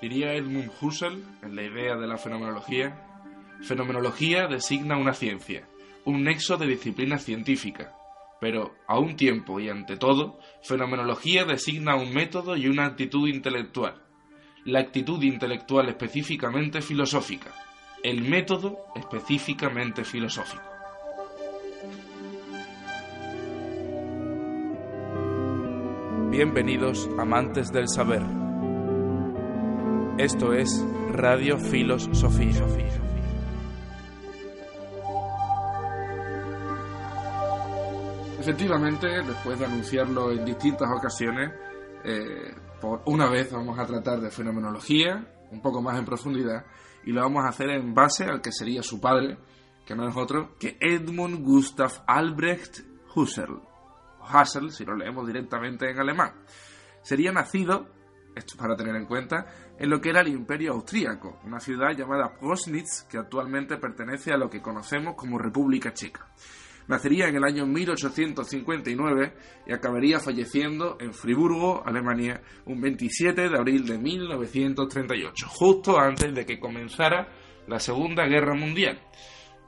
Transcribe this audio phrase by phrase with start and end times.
[0.00, 2.96] Diría Edmund Husserl, en la idea de la fenomenología,
[3.60, 5.68] fenomenología designa una ciencia,
[6.06, 7.92] un nexo de disciplinas científicas,
[8.40, 14.02] pero a un tiempo y ante todo, fenomenología designa un método y una actitud intelectual,
[14.64, 17.50] la actitud intelectual específicamente filosófica,
[18.02, 20.64] el método específicamente filosófico.
[26.30, 28.39] Bienvenidos amantes del saber.
[30.20, 32.62] Esto es Radio Filosofía.
[38.38, 41.54] Efectivamente, después de anunciarlo en distintas ocasiones,
[42.04, 46.66] eh, por una vez vamos a tratar de fenomenología, un poco más en profundidad,
[47.06, 49.38] y lo vamos a hacer en base al que sería su padre,
[49.86, 52.80] que no es otro que Edmund Gustav Albrecht
[53.14, 53.62] Husserl.
[54.20, 56.34] Husserl, si lo leemos directamente en alemán.
[57.00, 57.88] Sería nacido,
[58.34, 59.46] esto para tener en cuenta,
[59.78, 64.36] en lo que era el Imperio Austríaco, una ciudad llamada Prosnitz, que actualmente pertenece a
[64.36, 66.26] lo que conocemos como República Checa.
[66.88, 69.32] Nacería en el año 1859
[69.66, 76.44] y acabaría falleciendo en Friburgo, Alemania, un 27 de abril de 1938, justo antes de
[76.44, 77.28] que comenzara
[77.68, 79.00] la Segunda Guerra Mundial,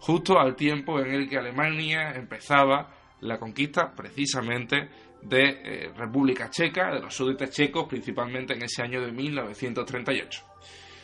[0.01, 4.89] justo al tiempo en el que Alemania empezaba la conquista precisamente
[5.23, 10.45] de eh, República Checa, de los súbditos checos, principalmente en ese año de 1938.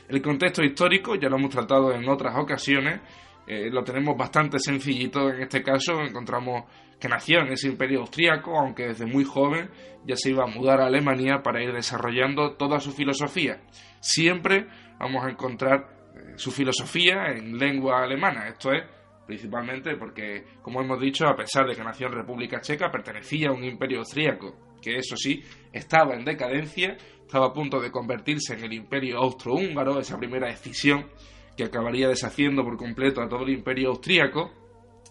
[0.08, 3.00] El contexto histórico ya lo hemos tratado en otras ocasiones,
[3.46, 6.64] eh, lo tenemos bastante sencillito en este caso, encontramos
[6.98, 9.70] que nació en ese imperio austríaco, aunque desde muy joven
[10.04, 13.60] ya se iba a mudar a Alemania para ir desarrollando toda su filosofía.
[14.00, 14.66] Siempre
[14.98, 18.82] vamos a encontrar eh, su filosofía en lengua alemana, esto es
[19.28, 23.52] principalmente porque, como hemos dicho, a pesar de que nació en República Checa, pertenecía a
[23.52, 28.64] un imperio austríaco, que eso sí, estaba en decadencia, estaba a punto de convertirse en
[28.64, 31.10] el imperio austrohúngaro, esa primera decisión
[31.58, 34.50] que acabaría deshaciendo por completo a todo el imperio austríaco,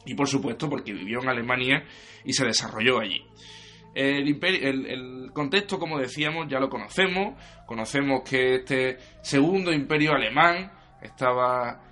[0.03, 1.83] y por supuesto porque vivió en Alemania
[2.25, 3.23] y se desarrolló allí.
[3.93, 4.27] El,
[4.65, 7.35] el, contexto, como decíamos, ya lo conocemos.
[7.67, 10.71] Conocemos que este segundo imperio alemán
[11.01, 11.86] estaba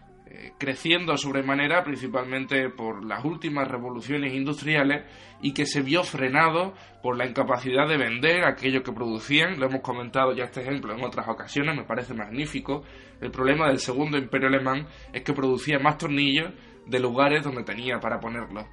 [0.58, 5.04] creciendo sobremanera principalmente por las últimas revoluciones industriales
[5.42, 9.60] y que se vio frenado por la incapacidad de vender aquello que producían.
[9.60, 12.84] Lo hemos comentado ya este ejemplo en otras ocasiones, me parece magnífico.
[13.22, 16.54] El problema del segundo imperio alemán es que producía más tornillos
[16.86, 18.66] de lugares donde tenía para ponerlos.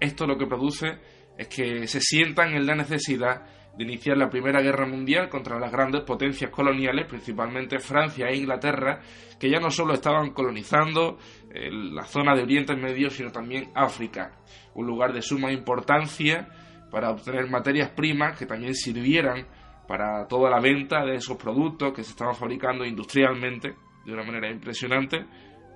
[0.00, 0.98] Esto lo que produce
[1.36, 3.42] es que se sientan en la necesidad
[3.76, 9.00] de iniciar la Primera Guerra Mundial contra las grandes potencias coloniales, principalmente Francia e Inglaterra,
[9.38, 11.18] que ya no solo estaban colonizando
[11.50, 14.38] eh, la zona de Oriente Medio, sino también África,
[14.74, 16.48] un lugar de suma importancia
[16.90, 19.46] para obtener materias primas que también sirvieran
[19.88, 23.74] para toda la venta de esos productos que se estaban fabricando industrialmente
[24.04, 25.24] de una manera impresionante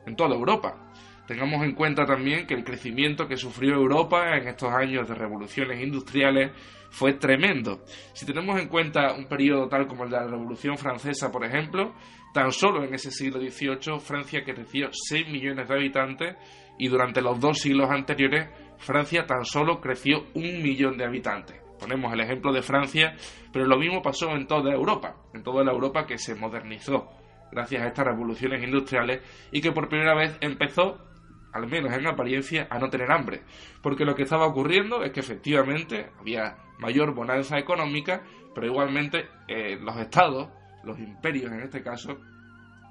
[0.07, 0.93] en toda Europa.
[1.29, 5.79] Tengamos en cuenta también que el crecimiento que sufrió Europa en estos años de revoluciones
[5.79, 6.53] industriales
[6.89, 7.85] fue tremendo.
[8.15, 11.93] Si tenemos en cuenta un periodo tal como el de la Revolución Francesa, por ejemplo,
[12.33, 16.37] tan solo en ese siglo XVIII Francia creció 6 millones de habitantes
[16.79, 21.61] y durante los dos siglos anteriores Francia tan solo creció un millón de habitantes.
[21.79, 23.15] Ponemos el ejemplo de Francia,
[23.53, 27.11] pero lo mismo pasó en toda Europa, en toda la Europa que se modernizó
[27.53, 29.21] gracias a estas revoluciones industriales
[29.53, 31.08] y que por primera vez empezó
[31.53, 33.43] al menos en apariencia, a no tener hambre.
[33.83, 38.23] Porque lo que estaba ocurriendo es que efectivamente había mayor bonanza económica,
[38.55, 40.49] pero igualmente eh, los estados,
[40.85, 42.19] los imperios en este caso,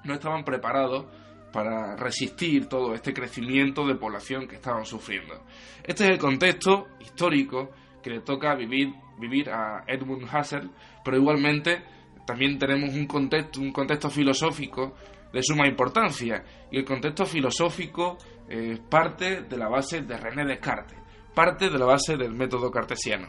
[0.04, 1.06] no estaban preparados
[1.52, 5.44] para resistir todo este crecimiento de población que estaban sufriendo.
[5.84, 7.72] Este es el contexto histórico
[8.04, 10.70] que le toca vivir, vivir a Edmund Husserl,
[11.04, 11.84] pero igualmente
[12.26, 14.94] también tenemos un contexto, un contexto filosófico
[15.38, 16.44] de suma importancia.
[16.72, 18.18] Y el contexto filosófico
[18.50, 20.98] es parte de la base de René Descartes,
[21.36, 23.28] parte de la base del método cartesiano.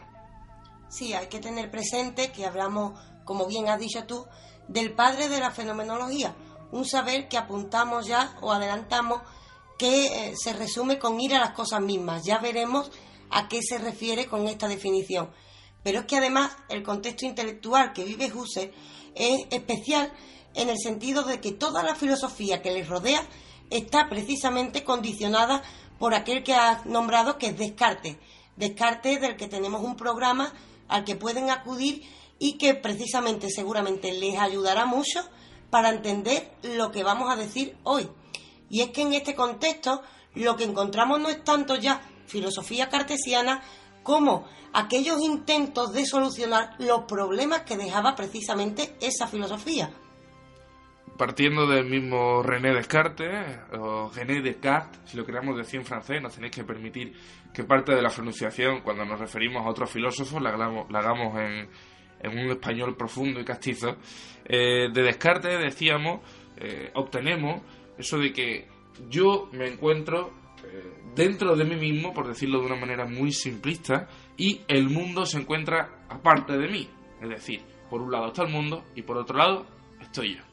[0.89, 4.25] Sí, hay que tener presente que hablamos, como bien has dicho tú,
[4.67, 6.35] del padre de la fenomenología,
[6.71, 9.21] un saber que apuntamos ya o adelantamos
[9.77, 12.25] que eh, se resume con ir a las cosas mismas.
[12.25, 12.89] Ya veremos
[13.29, 15.29] a qué se refiere con esta definición.
[15.83, 18.73] Pero es que además el contexto intelectual que vive Husserl
[19.13, 20.11] es especial
[20.53, 23.23] en el sentido de que toda la filosofía que le rodea
[23.69, 25.61] está precisamente condicionada
[25.99, 28.17] por aquel que has nombrado que es Descartes.
[28.55, 30.53] Descartes del que tenemos un programa
[30.87, 32.03] al que pueden acudir
[32.39, 35.19] y que precisamente seguramente les ayudará mucho
[35.69, 38.09] para entender lo que vamos a decir hoy.
[38.69, 40.01] Y es que en este contexto
[40.35, 43.61] lo que encontramos no es tanto ya filosofía cartesiana
[44.03, 49.91] como aquellos intentos de solucionar los problemas que dejaba precisamente esa filosofía.
[51.19, 56.33] Partiendo del mismo René Descartes, o René Descartes, si lo queremos decir en francés, nos
[56.33, 57.11] tenéis que permitir
[57.53, 61.67] que parte de la pronunciación, cuando nos referimos a otros filósofos, la hagamos, en,
[62.23, 63.97] un español profundo y castizo.
[64.45, 66.21] Eh, de Descartes decíamos,
[66.55, 67.63] eh, obtenemos
[67.97, 68.69] eso de que
[69.09, 70.31] yo me encuentro
[70.63, 74.07] eh, dentro de mí mismo, por decirlo de una manera muy simplista,
[74.37, 76.89] y el mundo se encuentra aparte de mí.
[77.21, 79.65] Es decir, por un lado está el mundo y por otro lado
[79.99, 80.48] estoy yo.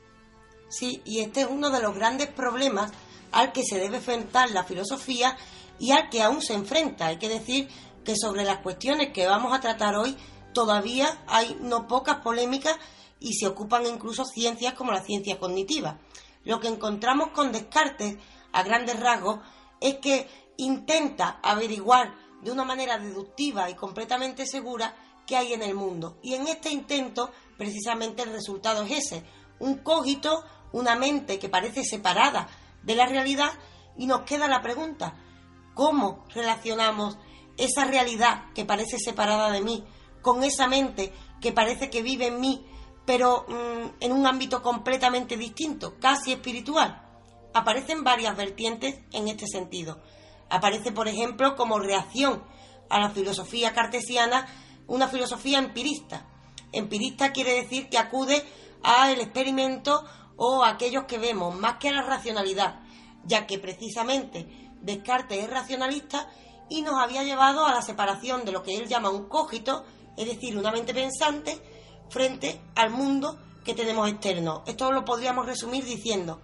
[0.69, 2.93] Sí, y este es uno de los grandes problemas
[3.33, 5.37] al que se debe enfrentar la filosofía
[5.79, 7.07] y al que aún se enfrenta.
[7.07, 7.69] Hay que decir
[8.05, 10.17] que sobre las cuestiones que vamos a tratar hoy
[10.53, 12.77] todavía hay no pocas polémicas
[13.21, 15.99] y se ocupan incluso ciencias como la ciencia cognitiva.
[16.45, 18.17] Lo que encontramos con Descartes,
[18.53, 19.41] a grandes rasgos,
[19.81, 24.95] es que intenta averiguar de una manera deductiva y completamente segura
[25.27, 26.19] qué hay en el mundo.
[26.23, 29.25] Y en este intento, precisamente el resultado es ese,
[29.59, 30.45] un cogito,
[30.77, 32.49] una mente que parece separada
[32.83, 33.51] de la realidad
[33.97, 35.15] y nos queda la pregunta,
[35.75, 37.17] ¿cómo relacionamos
[37.57, 39.85] esa realidad que parece separada de mí
[40.21, 42.67] con esa mente que parece que vive en mí,
[43.07, 47.03] pero mm, en un ámbito completamente distinto, casi espiritual?
[47.55, 50.03] Aparecen varias vertientes en este sentido.
[50.51, 52.45] Aparece, por ejemplo, como reacción
[52.91, 54.47] a la filosofía cartesiana,
[54.89, 56.27] una filosofía empirista.
[56.71, 58.45] Empirista quiere decir que acude
[58.83, 60.05] al experimento
[60.37, 62.81] o aquellos que vemos, más que la racionalidad,
[63.25, 64.47] ya que precisamente
[64.81, 66.29] Descartes es racionalista
[66.69, 69.85] y nos había llevado a la separación de lo que él llama un cogito,
[70.17, 71.61] es decir, una mente pensante,
[72.09, 74.63] frente al mundo que tenemos externo.
[74.67, 76.41] Esto lo podríamos resumir diciendo,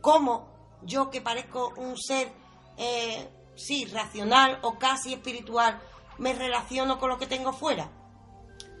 [0.00, 0.48] ¿cómo
[0.82, 2.32] yo que parezco un ser,
[2.76, 5.80] eh, sí, racional o casi espiritual,
[6.18, 7.90] me relaciono con lo que tengo fuera?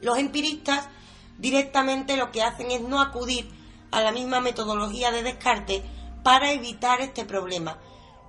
[0.02, 0.88] Los empiristas
[1.38, 3.59] directamente lo que hacen es no acudir
[3.90, 5.82] a la misma metodología de Descartes
[6.22, 7.78] para evitar este problema.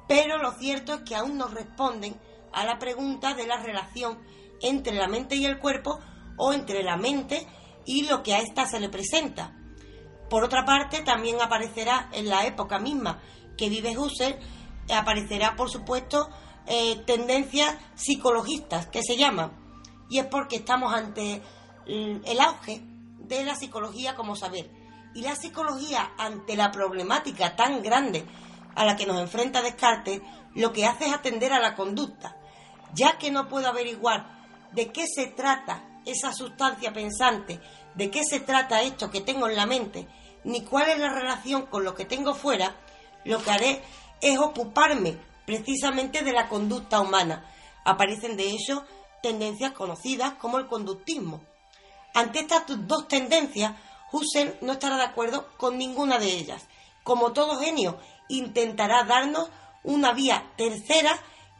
[0.08, 2.19] Pero lo cierto es que aún no responden
[2.52, 4.19] a la pregunta de la relación
[4.62, 6.00] entre la mente y el cuerpo
[6.38, 7.48] o entre la mente
[7.86, 9.56] y lo que a ésta se le presenta.
[10.30, 13.22] Por otra parte, también aparecerá en la época misma
[13.57, 14.40] que vive Husserl,
[14.94, 16.30] aparecerá, por supuesto,
[16.68, 19.52] eh, tendencias psicologistas que se llaman.
[20.10, 21.42] Y es porque estamos ante
[21.86, 22.81] el auge
[23.19, 24.69] de la psicología como saber.
[25.13, 28.25] Y la psicología, ante la problemática tan grande
[28.75, 30.22] a la que nos enfrenta Descartes,
[30.56, 32.38] lo que hace es atender a la conducta,
[32.94, 34.42] ya que no puedo averiguar
[34.72, 37.60] de qué se trata esa sustancia pensante,
[37.96, 40.08] de qué se trata esto que tengo en la mente,
[40.44, 42.75] ni cuál es la relación con lo que tengo fuera,
[43.25, 43.81] lo que haré
[44.22, 47.46] es ocuparme precisamente de la conducta humana.
[47.84, 48.86] Aparecen de hecho
[49.22, 51.42] tendencias conocidas como el conductismo,
[52.14, 53.74] ante estas dos tendencias,
[54.12, 56.68] Husserl no estará de acuerdo con ninguna de ellas.
[57.04, 57.98] Como todo genio,
[58.30, 59.50] intentará darnos
[59.84, 61.12] una vía tercera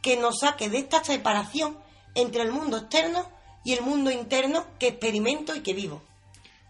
[0.02, 1.76] que nos saque de esta separación
[2.14, 3.28] entre el mundo externo
[3.64, 6.02] y el mundo interno que experimento y que vivo.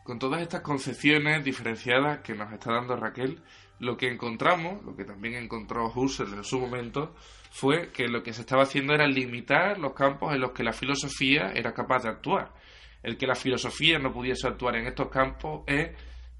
[0.04, 3.40] Con todas estas concepciones diferenciadas que nos está dando Raquel,
[3.78, 7.14] lo que encontramos, lo que también encontró Husserl en su momento,
[7.50, 10.72] fue que lo que se estaba haciendo era limitar los campos en los que la
[10.72, 12.52] filosofía era capaz de actuar
[13.02, 15.90] el que la filosofía no pudiese actuar en estos campos es,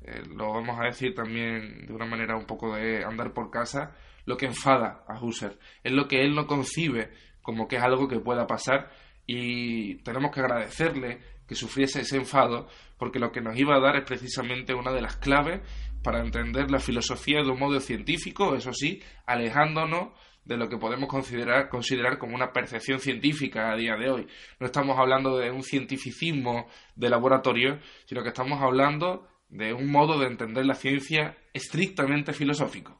[0.03, 3.95] eh, lo vamos a decir también de una manera un poco de andar por casa,
[4.25, 5.59] lo que enfada a Husserl.
[5.83, 7.11] Es lo que él no concibe
[7.43, 8.91] como que es algo que pueda pasar
[9.27, 13.97] y tenemos que agradecerle que sufriese ese enfado porque lo que nos iba a dar
[13.97, 15.61] es precisamente una de las claves
[16.03, 20.11] para entender la filosofía de un modo científico, eso sí, alejándonos
[20.45, 24.27] de lo que podemos considerar, considerar como una percepción científica a día de hoy.
[24.59, 26.67] No estamos hablando de un cientificismo
[26.97, 32.99] de laboratorio, sino que estamos hablando de un modo de entender la ciencia estrictamente filosófico.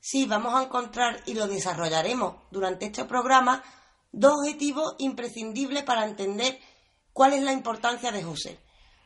[0.00, 3.62] Sí, vamos a encontrar y lo desarrollaremos durante este programa
[4.10, 6.58] dos objetivos imprescindibles para entender
[7.12, 8.58] cuál es la importancia de Husserl.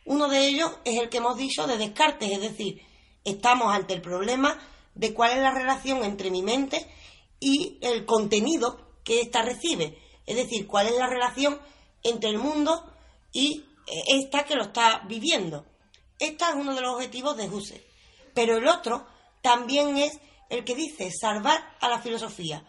[0.07, 2.81] Uno de ellos es el que hemos dicho de Descartes, es decir,
[3.25, 4.59] estamos ante el problema
[4.95, 6.87] de cuál es la relación entre mi mente
[7.41, 9.99] y el contenido que ésta recibe.
[10.27, 11.59] Es decir, cuál es la relación
[12.03, 12.85] entre el mundo
[13.33, 15.67] y eh, esta que lo está viviendo.
[16.19, 17.83] Este es uno de los objetivos de Husserl.
[18.35, 19.07] Pero el otro
[19.43, 22.65] también es el que dice salvar a la filosofía.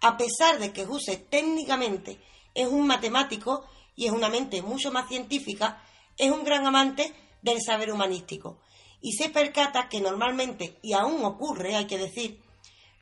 [0.00, 2.20] A pesar de que Husserl técnicamente
[2.54, 5.82] es un matemático y es una mente mucho más científica,
[6.16, 8.58] es un gran amante del saber humanístico.
[9.06, 12.42] Y se percata que normalmente, y aún ocurre, hay que decir,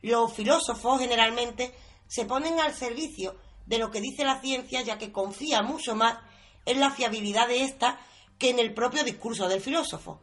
[0.03, 1.75] los filósofos generalmente
[2.07, 6.19] se ponen al servicio de lo que dice la ciencia, ya que confía mucho más
[6.67, 7.99] en la fiabilidad de ésta
[8.39, 10.21] que en el propio discurso del filósofo.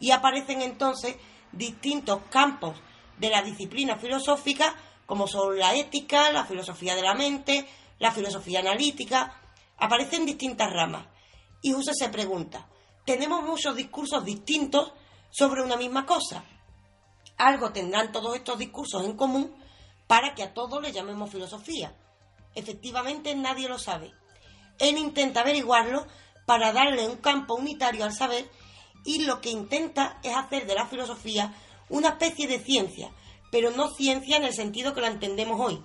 [0.00, 1.16] Y aparecen entonces
[1.52, 2.80] distintos campos
[3.18, 7.68] de la disciplina filosófica, como son la ética, la filosofía de la mente,
[7.98, 9.38] la filosofía analítica,
[9.76, 11.06] aparecen distintas ramas.
[11.60, 12.66] Y Husserl se pregunta,
[13.04, 14.94] ¿tenemos muchos discursos distintos
[15.30, 16.44] sobre una misma cosa?
[17.36, 19.54] Algo tendrán todos estos discursos en común
[20.06, 21.94] para que a todos le llamemos filosofía.
[22.54, 24.12] Efectivamente, nadie lo sabe.
[24.78, 26.06] Él intenta averiguarlo
[26.46, 28.50] para darle un campo unitario al saber
[29.04, 31.54] y lo que intenta es hacer de la filosofía
[31.88, 33.10] una especie de ciencia,
[33.50, 35.82] pero no ciencia en el sentido que la entendemos hoy.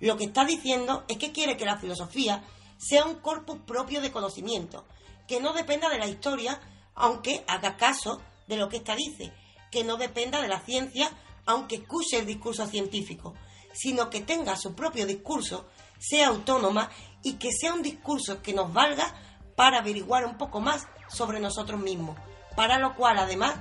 [0.00, 2.42] Lo que está diciendo es que quiere que la filosofía
[2.78, 4.84] sea un corpus propio de conocimiento,
[5.28, 6.60] que no dependa de la historia,
[6.94, 9.32] aunque haga caso de lo que ésta dice,
[9.70, 11.08] que no dependa de la ciencia,
[11.46, 13.34] aunque escuche el discurso científico,
[13.72, 16.90] sino que tenga su propio discurso, sea autónoma
[17.22, 19.14] y que sea un discurso que nos valga
[19.54, 22.18] para averiguar un poco más sobre nosotros mismos,
[22.56, 23.54] para lo cual además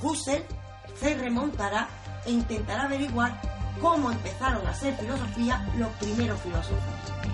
[0.00, 0.44] Husserl
[0.98, 1.88] se remontará
[2.24, 3.40] e intentará averiguar
[3.80, 7.33] cómo empezaron a hacer filosofía los primeros filósofos.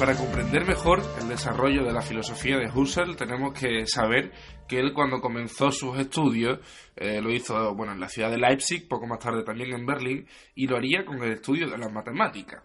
[0.00, 4.32] Para comprender mejor el desarrollo de la filosofía de Husserl tenemos que saber
[4.66, 6.58] que él cuando comenzó sus estudios
[6.96, 10.26] eh, lo hizo bueno en la ciudad de Leipzig, poco más tarde también en Berlín
[10.54, 12.64] y lo haría con el estudio de las matemáticas.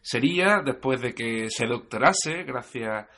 [0.00, 3.08] Sería después de que se doctorase gracias a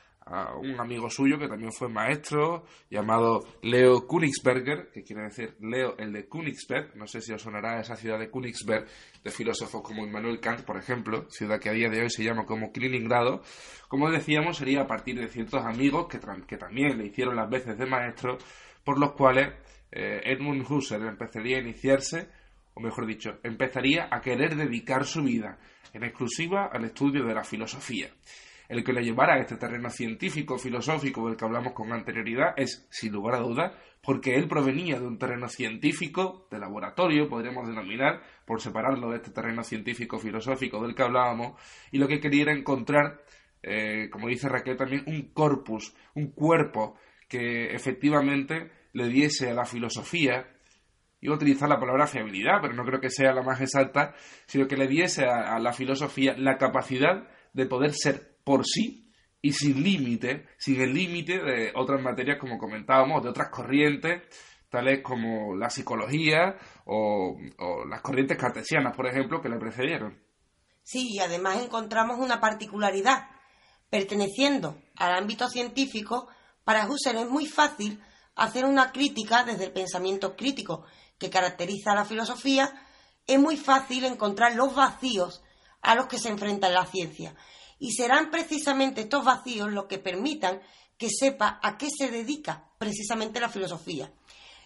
[0.61, 6.13] un amigo suyo que también fue maestro, llamado Leo Königsberger, que quiere decir Leo el
[6.13, 8.85] de Königsberg, no sé si os sonará esa ciudad de Königsberg,
[9.23, 12.45] de filósofos como Immanuel Kant, por ejemplo, ciudad que a día de hoy se llama
[12.45, 13.41] como Kaliningrado,
[13.87, 17.77] como decíamos, sería a partir de ciertos amigos que, que también le hicieron las veces
[17.77, 18.37] de maestro,
[18.83, 19.53] por los cuales
[19.91, 22.29] eh, Edmund Husserl empezaría a iniciarse,
[22.75, 25.57] o mejor dicho, empezaría a querer dedicar su vida
[25.91, 28.09] en exclusiva al estudio de la filosofía
[28.69, 32.87] el que le llevara a este terreno científico, filosófico del que hablamos con anterioridad es,
[32.91, 38.21] sin lugar a dudas, porque él provenía de un terreno científico, de laboratorio, podríamos denominar,
[38.45, 41.59] por separarlo de este terreno científico, filosófico del que hablábamos,
[41.91, 43.23] y lo que quería era encontrar,
[43.63, 46.95] eh, como dice Raquel también, un corpus, un cuerpo
[47.27, 50.47] que efectivamente le diese a la filosofía,
[51.21, 54.13] iba a utilizar la palabra fiabilidad, pero no creo que sea la más exacta,
[54.45, 59.07] sino que le diese a la filosofía la capacidad de poder ser por sí
[59.43, 64.23] y sin límite, sin el límite de otras materias como comentábamos, de otras corrientes,
[64.71, 67.37] tales como la psicología o,
[67.87, 70.19] las corrientes cartesianas, por ejemplo, que le precedieron.
[70.81, 73.27] Sí, y además encontramos una particularidad.
[73.91, 76.27] Perteneciendo al ámbito científico,
[76.63, 78.01] para Husserl es muy fácil
[78.33, 80.85] hacer una crítica desde el pensamiento crítico
[81.19, 82.73] que caracteriza a la filosofía,
[83.27, 85.43] es muy fácil encontrar los vacíos
[85.83, 87.35] a los que se enfrenta la ciencia
[87.79, 90.61] y serán precisamente estos vacíos los que permitan
[90.97, 94.11] que sepa a qué se dedica precisamente la filosofía.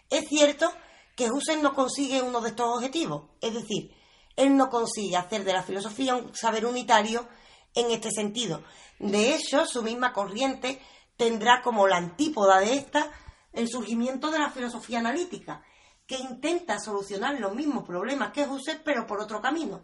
[0.09, 0.71] Es cierto
[1.15, 3.95] que Husserl no consigue uno de estos objetivos, es decir,
[4.35, 7.27] él no consigue hacer de la filosofía un saber unitario
[7.75, 8.63] en este sentido.
[8.97, 10.81] De hecho, su misma corriente
[11.17, 13.11] tendrá como la antípoda de esta
[13.53, 15.63] el surgimiento de la filosofía analítica,
[16.07, 19.81] que intenta solucionar los mismos problemas que Husserl, pero por otro camino.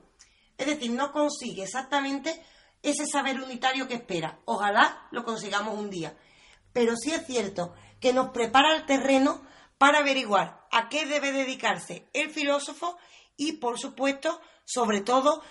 [0.58, 2.44] Es decir, no consigue exactamente
[2.84, 4.40] ese saber unitario que espera.
[4.46, 6.18] Ojalá lo consigamos un día.
[6.74, 9.42] Pero sí es cierto que nos prepara el terreno
[9.78, 12.98] para averiguar a qué debe dedicarse el filósofo
[13.38, 15.42] y, por supuesto, sobre todo,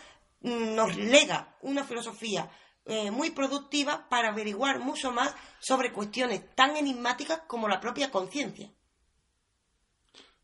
[0.41, 2.51] mm, nos lega una filosofía
[2.85, 8.73] eh, muy productiva para averiguar mucho más sobre cuestiones tan enigmáticas como la propia conciencia.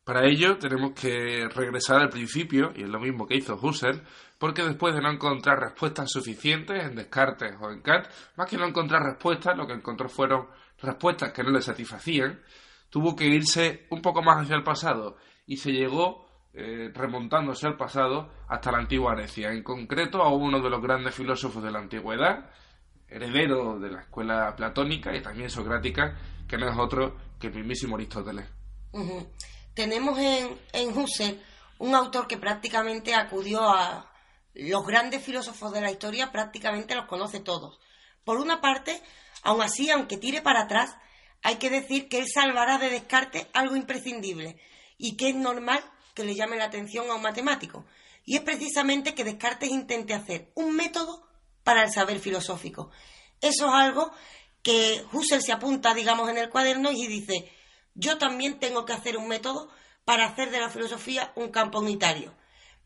[0.04, 4.02] Para ello tenemos que regresar al principio, y es lo mismo que hizo Husserl,
[4.38, 8.06] porque después de no encontrar respuestas suficientes en Descartes o en Kant,
[8.37, 10.49] más que no encontrar respuestas, lo que encontró fueron
[10.82, 12.38] respuestas que no le satisfacían,
[12.90, 17.78] tuvo que irse un poco más hacia el pasado y se llegó eh, remontándose al
[17.78, 21.78] pasado hasta la antigua Grecia, en concreto a uno de los grandes filósofos de la
[21.78, 22.50] antigüedad,
[23.08, 26.14] heredero de la escuela platónica y también socrática,
[26.46, 28.46] que no es otro que el mismísimo Aristóteles
[29.75, 31.40] tenemos en, en Husserl
[31.78, 34.11] un autor que prácticamente acudió a
[34.54, 37.81] los grandes filósofos de la historia, prácticamente los conoce todos.
[38.25, 39.02] Por una parte,
[39.43, 40.97] aun así, aunque tire para atrás,
[41.43, 44.59] hay que decir que él salvará de Descartes algo imprescindible
[44.97, 47.85] y que es normal que le llame la atención a un matemático.
[48.25, 51.28] Y es precisamente que Descartes intente hacer un método
[51.64, 52.90] para el saber filosófico.
[53.40, 54.12] Eso es algo
[54.62, 57.52] que Husserl se apunta, digamos, en el cuaderno y dice,
[57.94, 59.70] yo también tengo que hacer un método
[60.04, 62.34] para hacer de la filosofía un campo unitario,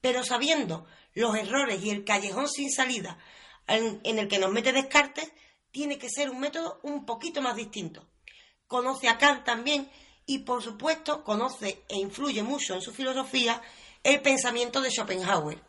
[0.00, 3.18] pero sabiendo los errores y el callejón sin salida
[3.66, 5.30] en, el que nos mete Descartes,
[5.70, 8.06] tiene que ser un método un poquito más distinto.
[8.66, 9.90] conoce a Kant también
[10.26, 13.62] y por supuesto conoce e influye mucho en su filosofía
[14.02, 15.62] el pensamiento de Schopenhauer.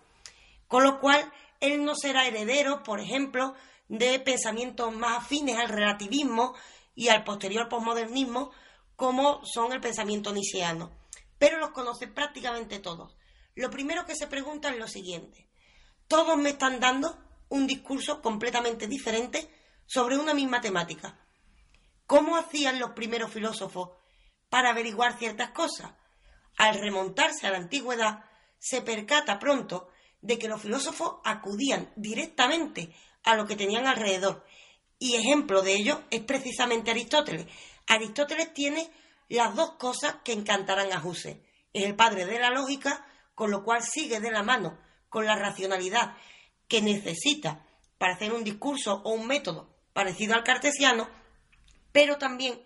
[0.68, 3.56] Con lo cual, él no será heredero, por ejemplo,
[3.88, 6.54] de pensamientos más afines al relativismo
[6.94, 8.52] y al posterior posmodernismo,
[9.00, 10.92] como son el pensamiento nietzscheano.
[11.38, 13.16] Pero los conoce prácticamente todos.
[13.56, 15.48] Lo primero que se pregunta es lo siguiente.
[16.10, 19.50] Todos me están dando un discurso completamente diferente
[19.86, 21.18] sobre una misma temática.
[22.06, 23.92] ¿Cómo hacían los primeros filósofos
[24.50, 25.94] para averiguar ciertas cosas?
[26.58, 28.26] Al remontarse a la antigüedad,
[28.60, 29.88] se percata pronto
[30.20, 34.44] de que los filósofos acudían directamente a lo que tenían alrededor.
[34.98, 37.48] Y ejemplo de ello es precisamente Aristóteles.
[37.90, 38.90] Aristóteles tiene
[39.30, 41.42] las dos cosas que encantarán a Husserl.
[41.74, 44.80] Es el padre de la lógica, con lo cual sigue de la mano
[45.10, 46.16] con la racionalidad
[46.68, 47.66] que necesita
[47.98, 51.10] para hacer un discurso o un método parecido al cartesiano,
[51.92, 52.62] pero también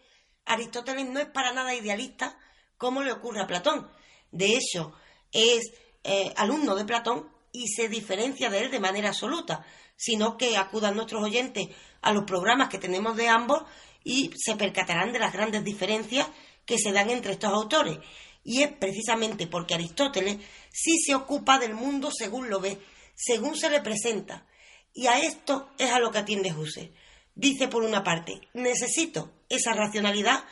[0.46, 2.38] Aristóteles no es para nada idealista
[2.78, 3.90] como le ocurre a Platón.
[4.32, 4.94] De hecho,
[5.32, 5.72] es
[6.04, 9.66] eh, alumno de Platón y se diferencia de él de manera absoluta,
[9.96, 11.70] sino que acudan nuestros oyentes
[12.02, 13.64] a los programas que tenemos de ambos
[14.04, 16.28] y se percatarán de las grandes diferencias
[16.66, 18.00] que se dan entre estos autores.
[18.44, 20.38] Y es precisamente porque Aristóteles
[20.72, 22.80] sí se ocupa del mundo según lo ve,
[23.16, 24.46] según se le presenta.
[24.94, 26.94] Y a esto es a lo que atiende Husserl.
[27.36, 30.44] Dice por una parte, necesito esa racionalidad,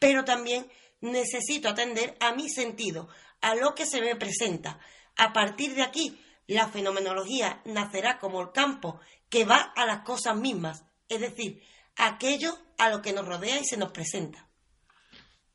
[0.00, 0.66] pero también
[1.00, 3.08] necesito atender a mi sentido,
[3.40, 4.80] a lo que se me presenta.
[5.16, 10.36] A partir de aquí, la fenomenología nacerá como el campo que va a las cosas
[10.36, 11.62] mismas, es decir,
[11.96, 14.48] aquello a lo que nos rodea y se nos presenta.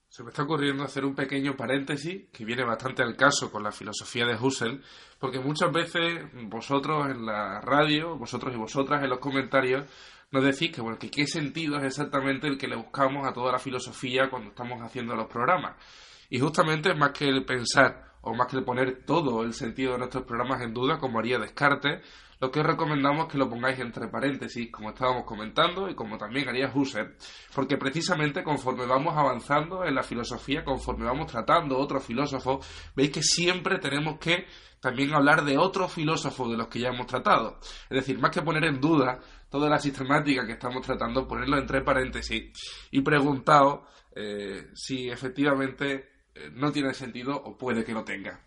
[0.09, 3.71] Se me está ocurriendo hacer un pequeño paréntesis que viene bastante al caso con la
[3.71, 4.83] filosofía de Husserl,
[5.19, 9.85] porque muchas veces vosotros en la radio, vosotros y vosotras en los comentarios,
[10.31, 13.51] nos decís que, bueno, que qué sentido es exactamente el que le buscamos a toda
[13.51, 15.75] la filosofía cuando estamos haciendo los programas.
[16.29, 19.99] Y justamente más que el pensar o más que el poner todo el sentido de
[19.99, 22.03] nuestros programas en duda, como haría Descartes,
[22.39, 26.17] lo que os recomendamos es que lo pongáis entre paréntesis, como estábamos comentando y como
[26.17, 27.15] también haría Husserl,
[27.53, 33.21] porque precisamente conforme vamos avanzando en la filosofía, conforme vamos tratando otros filósofos, veis que
[33.21, 34.45] siempre tenemos que
[34.79, 37.59] también hablar de otros filósofos de los que ya hemos tratado.
[37.89, 41.81] Es decir, más que poner en duda toda la sistemática que estamos tratando, ponerlo entre
[41.81, 42.53] paréntesis
[42.91, 43.81] y preguntaos
[44.15, 48.39] eh, si efectivamente eh, no tiene sentido o puede que no tenga.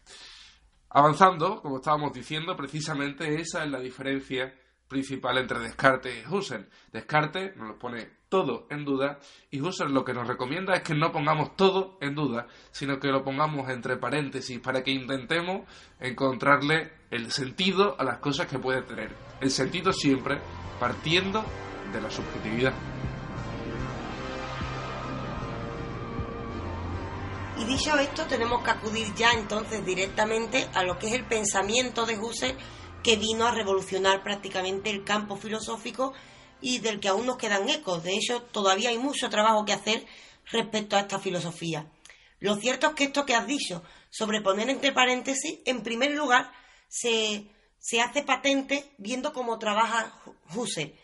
[0.94, 4.54] Avanzando, como estábamos diciendo, precisamente esa es la diferencia
[4.88, 6.68] principal entre Descartes y Husserl.
[6.92, 9.18] Descartes nos lo pone todo en duda
[9.50, 13.08] y Husserl lo que nos recomienda es que no pongamos todo en duda, sino que
[13.08, 15.66] lo pongamos entre paréntesis para que intentemos
[15.98, 19.14] encontrarle el sentido a las cosas que puede tener.
[19.40, 20.40] El sentido siempre
[20.78, 21.42] partiendo
[21.90, 22.74] de la subjetividad.
[27.58, 32.06] Y dicho esto, tenemos que acudir ya entonces directamente a lo que es el pensamiento
[32.06, 32.56] de Husserl
[33.02, 36.14] que vino a revolucionar prácticamente el campo filosófico
[36.60, 38.02] y del que aún nos quedan ecos.
[38.04, 40.06] De hecho, todavía hay mucho trabajo que hacer
[40.50, 41.90] respecto a esta filosofía.
[42.40, 46.50] Lo cierto es que esto que has dicho sobre poner entre paréntesis, en primer lugar,
[46.88, 47.46] se,
[47.78, 50.14] se hace patente viendo cómo trabaja
[50.54, 50.94] Husserl.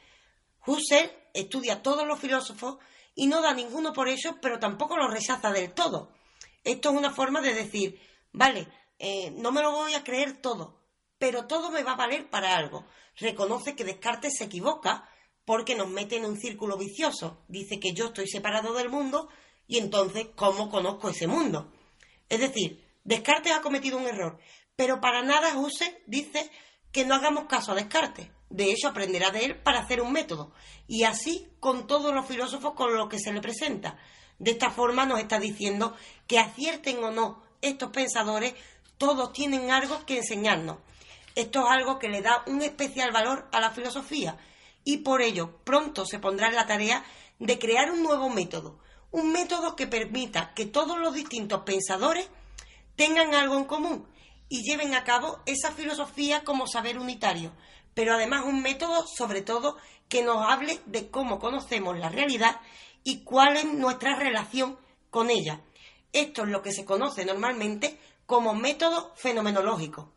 [0.67, 2.79] Husserl estudia a todos los filósofos
[3.15, 6.11] y no da ninguno por ellos, pero tampoco los rechaza del todo.
[6.69, 7.99] Esto es una forma de decir,
[8.31, 10.79] vale, eh, no me lo voy a creer todo,
[11.19, 12.85] pero todo me va a valer para algo.
[13.17, 15.09] Reconoce que Descartes se equivoca
[15.47, 17.43] porque nos mete en un círculo vicioso.
[17.49, 19.31] Dice que yo estoy separado del mundo
[19.67, 21.73] y entonces, ¿cómo conozco ese mundo?
[22.29, 24.39] Es decir, Descartes ha cometido un error,
[24.77, 26.51] pero para nada Husserl dice
[26.93, 28.29] que no hagamos caso a Descartes.
[28.51, 30.53] De hecho, aprenderá de él para hacer un método.
[30.87, 33.99] Y así con todos los filósofos con los que se le presenta.
[34.39, 35.97] De esta forma nos está diciendo
[36.27, 38.55] que acierten o no estos pensadores,
[38.97, 40.79] todos tienen algo que enseñarnos.
[41.35, 44.39] Esto es algo que le da un especial valor a la filosofía
[44.85, 47.05] y por ello pronto se pondrá en la tarea
[47.39, 48.79] de crear un nuevo método,
[49.11, 52.29] un método que permita que todos los distintos pensadores
[52.97, 54.07] tengan algo en común
[54.49, 57.53] y lleven a cabo esa filosofía como saber unitario,
[57.95, 59.77] pero además un método sobre todo
[60.09, 62.61] que nos hable de cómo conocemos la realidad
[63.05, 64.79] y cuál es nuestra relación
[65.11, 65.61] con ella.
[66.13, 70.13] Esto es lo que se conoce normalmente como método fenomenológico.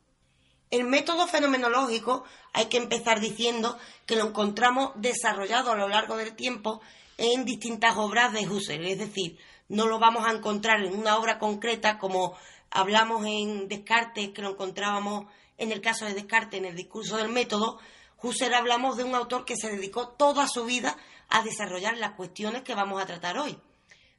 [0.69, 6.35] El método fenomenológico hay que empezar diciendo que lo encontramos desarrollado a lo largo del
[6.35, 6.81] tiempo
[7.17, 11.39] en distintas obras de Husserl, es decir, no lo vamos a encontrar en una obra
[11.39, 12.35] concreta como
[12.69, 15.25] hablamos en Descartes, que lo encontrábamos
[15.57, 17.79] en el caso de Descartes en el discurso del método,
[18.21, 20.95] Husserl hablamos de un autor que se dedicó toda su vida
[21.29, 23.57] a desarrollar las cuestiones que vamos a tratar hoy.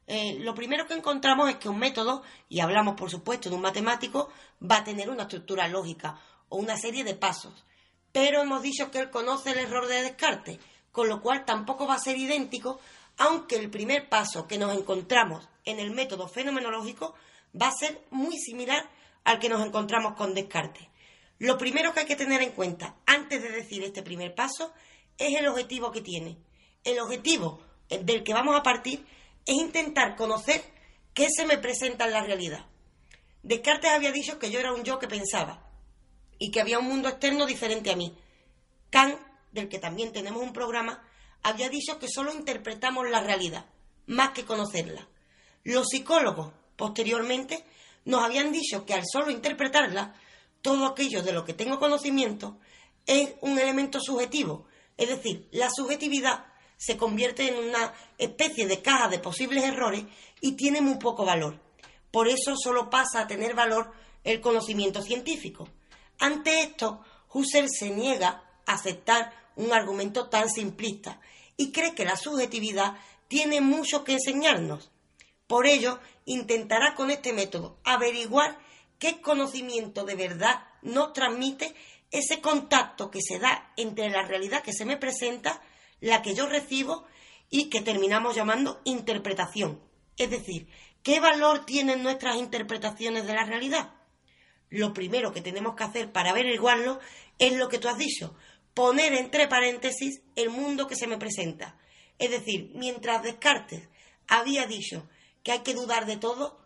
[0.07, 3.61] eh, lo primero que encontramos es que un método, y hablamos por supuesto de un
[3.61, 4.29] matemático,
[4.61, 7.63] va a tener una estructura lógica o una serie de pasos.
[8.11, 10.59] Pero hemos dicho que él conoce el error de Descartes,
[10.91, 12.79] con lo cual tampoco va a ser idéntico,
[13.17, 17.15] aunque el primer paso que nos encontramos en el método fenomenológico
[17.59, 18.89] va a ser muy similar
[19.23, 20.87] al que nos encontramos con Descartes.
[21.39, 24.73] Lo primero que hay que tener en cuenta antes de decir este primer paso
[25.17, 26.37] es el objetivo que tiene.
[26.83, 29.05] El objetivo del que vamos a partir
[29.45, 30.63] es intentar conocer
[31.13, 32.65] qué se me presenta en la realidad.
[33.41, 35.69] Descartes había dicho que yo era un yo que pensaba
[36.39, 38.17] y que había un mundo externo diferente a mí.
[38.89, 39.19] Kant,
[39.51, 41.03] del que también tenemos un programa,
[41.41, 43.65] había dicho que solo interpretamos la realidad,
[44.07, 45.07] más que conocerla.
[45.63, 47.65] Los psicólogos, posteriormente,
[48.05, 50.15] nos habían dicho que al solo interpretarla,
[50.63, 52.57] todo aquello de lo que tengo conocimiento
[53.05, 54.65] es un elemento subjetivo,
[54.97, 56.45] es decir, la subjetividad
[56.77, 60.05] se convierte en una especie de caja de posibles errores
[60.41, 61.59] y tiene muy poco valor.
[62.11, 63.91] Por eso solo pasa a tener valor
[64.23, 65.67] el conocimiento científico.
[66.19, 71.19] Ante esto, Husserl se niega a aceptar un argumento tan simplista
[71.57, 72.95] y cree que la subjetividad
[73.27, 74.91] tiene mucho que enseñarnos.
[75.47, 78.57] Por ello, intentará con este método averiguar
[79.03, 81.75] qué conocimiento de verdad nos transmite
[82.09, 85.61] ese contacto que se da entre la realidad que se me presenta,
[85.99, 87.05] la que yo recibo
[87.49, 89.83] y que terminamos llamando interpretación.
[90.15, 90.69] Es decir,
[91.03, 93.93] ¿qué valor tienen nuestras interpretaciones de la realidad?
[94.69, 97.01] Lo primero que tenemos que hacer para averiguarlo
[97.39, 98.37] es lo que tú has dicho,
[98.73, 101.77] poner entre paréntesis el mundo que se me presenta.
[102.19, 103.89] Es decir, mientras Descartes
[104.29, 105.09] había dicho
[105.43, 106.57] que hay que dudar de todo,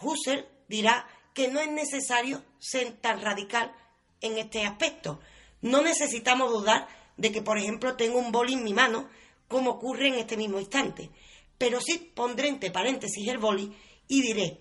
[0.00, 3.72] Husserl dirá que no es necesario ser tan radical
[4.20, 5.20] en este aspecto.
[5.60, 9.08] No necesitamos dudar de que, por ejemplo, tengo un boli en mi mano,
[9.48, 11.10] como ocurre en este mismo instante.
[11.58, 13.72] Pero sí pondré entre paréntesis el boli
[14.08, 14.60] y diré,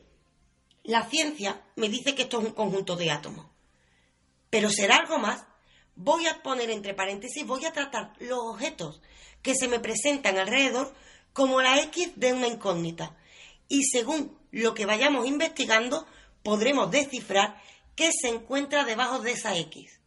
[0.83, 3.47] la ciencia me dice que esto es un conjunto de átomos.
[4.49, 5.45] Pero será algo más.
[5.95, 9.01] Voy a poner entre paréntesis, voy a tratar los objetos
[9.41, 10.93] que se me presentan alrededor
[11.33, 13.17] como la X de una incógnita.
[13.67, 16.05] Y según lo que vayamos investigando,
[16.43, 17.55] podremos descifrar
[17.95, 19.99] qué se encuentra debajo de esa X.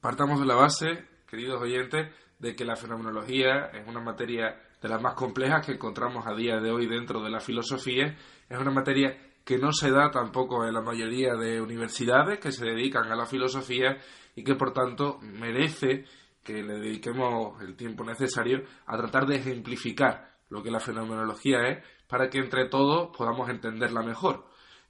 [0.00, 5.00] Partamos de la base, queridos oyentes, de que la fenomenología es una materia de las
[5.00, 8.16] más complejas que encontramos a día de hoy dentro de la filosofía.
[8.48, 12.66] Es una materia que no se da tampoco en la mayoría de universidades que se
[12.66, 13.96] dedican a la filosofía
[14.34, 16.04] y que por tanto merece
[16.42, 21.84] que le dediquemos el tiempo necesario a tratar de ejemplificar lo que la fenomenología es
[22.06, 24.44] para que entre todos podamos entenderla mejor.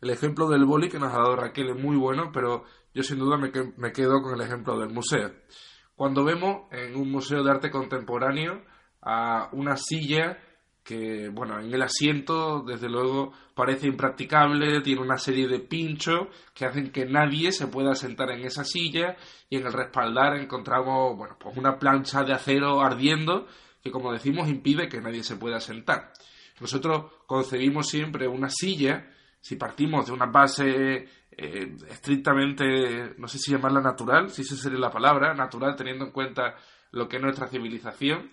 [0.04, 3.18] El ejemplo del boli que nos ha dado Raquel es muy bueno, pero yo sin
[3.18, 5.32] duda me, me quedo con el ejemplo del museo.
[5.96, 8.66] Cuando vemos en un museo de arte contemporáneo
[9.00, 10.38] a una silla
[10.82, 16.66] que, bueno, en el asiento, desde luego, parece impracticable, tiene una serie de pinchos que
[16.66, 19.16] hacen que nadie se pueda sentar en esa silla
[19.48, 23.46] y en el respaldar encontramos, bueno, pues una plancha de acero ardiendo
[23.82, 26.12] que, como decimos, impide que nadie se pueda sentar.
[26.60, 29.08] Nosotros concebimos siempre una silla,
[29.44, 34.78] si partimos de una base eh, estrictamente, no sé si llamarla natural, si esa sería
[34.78, 36.54] la palabra, natural teniendo en cuenta
[36.92, 38.30] lo que es nuestra civilización,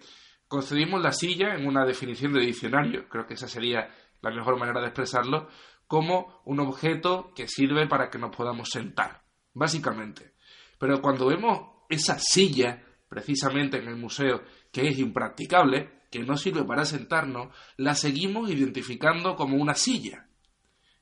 [0.48, 3.90] concebimos la silla en una definición de diccionario, creo que esa sería
[4.22, 5.50] la mejor manera de expresarlo,
[5.86, 9.22] como un objeto que sirve para que nos podamos sentar,
[9.54, 10.36] básicamente.
[10.80, 16.64] Pero cuando vemos esa silla, precisamente en el museo, que es impracticable, que no sirve
[16.64, 20.30] para sentarnos, la seguimos identificando como una silla.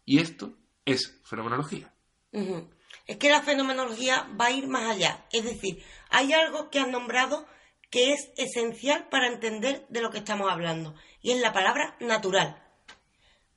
[0.10, 1.94] Y esto es fenomenología.
[3.06, 5.28] Es que la fenomenología va a ir más allá.
[5.32, 7.46] Es decir, hay algo que has nombrado
[7.92, 12.60] que es esencial para entender de lo que estamos hablando, y es la palabra natural.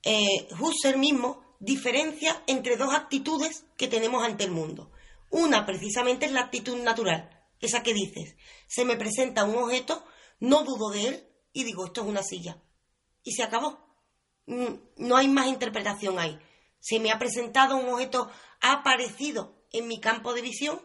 [0.03, 4.93] Eh, Husserl mismo diferencia entre dos actitudes que tenemos ante el mundo.
[5.31, 8.37] Una precisamente es la actitud natural, esa que dices,
[8.67, 10.05] se me presenta un objeto,
[10.39, 12.63] no dudo de él y digo, esto es una silla.
[13.23, 13.92] Y se acabó.
[14.47, 16.39] No hay más interpretación ahí.
[16.81, 20.83] Se me ha presentado un objeto, ha aparecido en mi campo de visión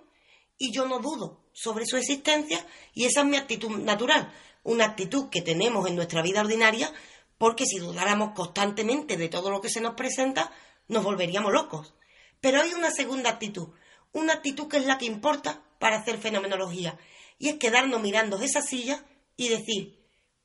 [0.57, 4.31] y yo no dudo sobre su existencia y esa es mi actitud natural,
[4.63, 6.93] una actitud que tenemos en nuestra vida ordinaria
[7.37, 10.51] porque si dudáramos constantemente de todo lo que se nos presenta,
[10.87, 11.93] nos volveríamos locos.
[12.41, 13.69] Pero hay una segunda actitud,
[14.11, 16.97] una actitud que es la que importa para hacer fenomenología,
[17.37, 19.99] y es quedarnos mirando esa silla y decir,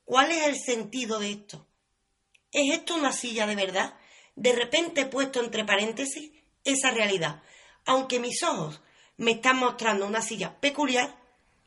[0.05, 1.67] ¿cuál es el sentido de esto?
[2.53, 3.95] ¿Es esto una silla de verdad?
[4.37, 6.31] De repente he puesto entre paréntesis
[6.65, 7.43] esa realidad,
[7.85, 8.81] aunque mis ojos
[9.17, 11.19] me están mostrando una silla peculiar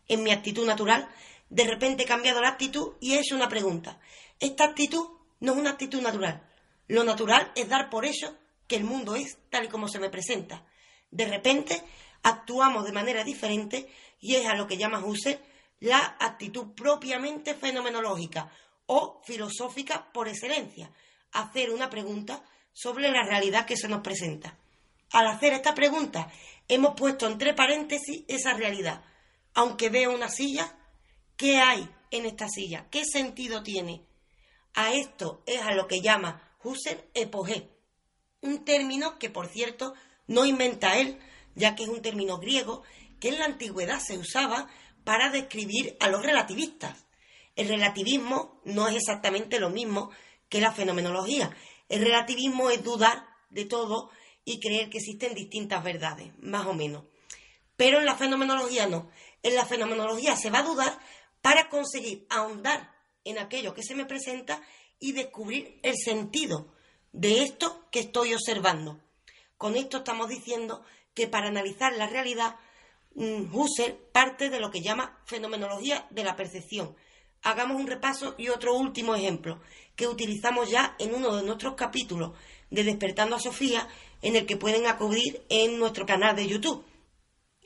[0.08, 1.10] en mi actitud natural,
[1.50, 4.00] de repente he cambiado la actitud y he hecho una pregunta.
[4.40, 6.42] ¿Esta actitud no es una actitud natural.
[6.88, 8.36] Lo natural es dar por hecho
[8.68, 10.66] que el mundo es tal y como se me presenta.
[11.12, 11.82] De repente
[12.24, 15.40] actuamos de manera diferente y es a lo que llama Husserl
[15.82, 18.52] la actitud propiamente fenomenológica
[18.88, 20.92] o filosófica por excelencia,
[21.32, 22.44] hacer una pregunta
[22.74, 24.58] sobre la realidad que se nos presenta.
[25.12, 26.32] Al hacer esta pregunta,
[26.68, 29.04] hemos puesto entre paréntesis esa realidad.
[29.54, 30.78] Aunque veo una silla,
[31.38, 32.88] ¿qué hay en esta silla?
[32.90, 34.06] ¿Qué sentido tiene?
[34.74, 37.70] A esto es a lo que llama Husserl epogé,
[38.42, 39.94] un término que, por cierto,
[40.28, 41.20] no inventa él,
[41.56, 42.84] ya que es un término griego
[43.20, 44.68] que en la antigüedad se usaba
[45.04, 47.05] para describir a los relativistas.
[47.56, 50.12] El relativismo no es exactamente lo mismo
[50.50, 51.56] que la fenomenología.
[51.90, 54.12] El relativismo es dudar de todo
[54.44, 57.06] y creer que existen distintas verdades, más o menos.
[57.76, 59.10] Pero en la fenomenología no.
[59.44, 61.00] En la fenomenología se va a dudar
[61.42, 64.62] para conseguir ahondar en aquello que se me presenta
[65.00, 66.74] y descubrir el sentido
[67.12, 69.00] de esto que estoy observando.
[69.58, 72.56] Con esto estamos diciendo que para analizar la realidad,
[73.16, 76.96] mm, Husserl parte de lo que llama fenomenología de la percepción.
[77.46, 79.62] Hagamos un repaso y otro último ejemplo
[79.96, 82.32] que utilizamos ya en uno de nuestros capítulos
[82.72, 83.88] de Despertando a Sofía,
[84.24, 86.84] en el que pueden acudir en nuestro canal de YouTube.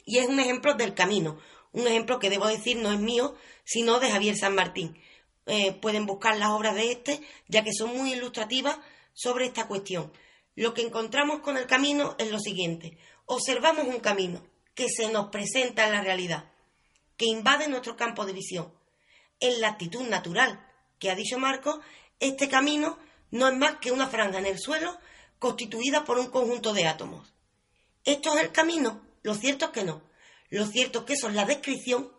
[0.06, 1.38] Y es un ejemplo del camino,
[1.72, 5.02] un ejemplo que debo decir no es mío, sino de Javier San Martín.
[5.46, 8.78] Eh, pueden buscar las obras de este, ya que son muy ilustrativas
[9.14, 10.12] sobre esta cuestión.
[10.56, 12.98] Lo que encontramos con el camino es lo siguiente.
[13.28, 16.52] Observamos un camino que se nos presenta en la realidad,
[17.16, 18.78] que invade nuestro campo de visión.
[19.40, 20.66] En la actitud natural
[21.00, 21.80] que ha dicho Marco,
[22.20, 22.98] este camino
[23.32, 24.98] no es más que una franja en el suelo
[25.40, 27.34] constituida por un conjunto de átomos.
[28.04, 29.02] ¿Esto es el camino?
[29.24, 30.02] Lo cierto es que no.
[30.50, 32.12] Lo cierto es que eso es la descripción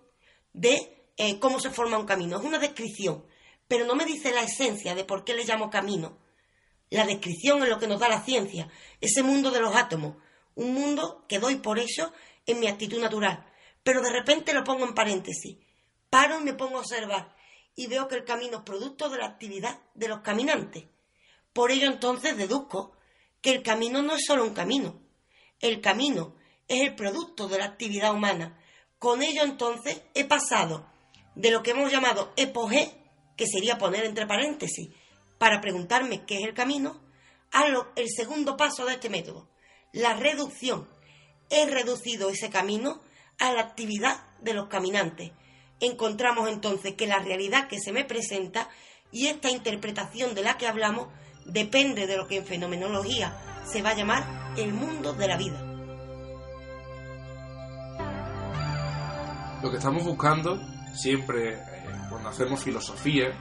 [0.52, 2.38] de eh, cómo se forma un camino.
[2.38, 3.24] Es una descripción,
[3.68, 6.18] pero no me dice la esencia de por qué le llamo camino.
[6.90, 8.68] La descripción es lo que nos da la ciencia,
[9.00, 10.16] ese mundo de los átomos,
[10.56, 12.12] un mundo que doy por eso
[12.46, 13.46] en mi actitud natural,
[13.84, 15.58] pero de repente lo pongo en paréntesis.
[16.10, 17.34] Paro y me pongo a observar
[17.76, 20.84] y veo que el camino es producto de la actividad de los caminantes.
[21.52, 22.96] Por ello entonces deduzco
[23.40, 25.00] que el camino no es solo un camino.
[25.60, 26.36] El camino
[26.68, 28.58] es el producto de la actividad humana.
[28.98, 30.86] Con ello entonces he pasado
[31.34, 32.92] de lo que hemos llamado epogé,
[33.36, 34.90] que sería poner entre paréntesis,
[35.38, 37.00] para preguntarme qué es el camino,
[37.52, 37.64] a
[37.96, 39.48] el segundo paso de este método,
[39.92, 40.88] la reducción.
[41.48, 43.02] He reducido ese camino
[43.38, 45.32] a la actividad de los caminantes.
[45.80, 48.68] Encontramos entonces que la realidad que se me presenta
[49.12, 51.08] y esta interpretación de la que hablamos
[51.46, 55.66] depende de lo que en fenomenología se va a llamar el mundo de la vida.
[59.62, 60.58] Lo que estamos buscando
[60.94, 61.60] siempre eh,
[62.08, 63.32] cuando hacemos filosofía,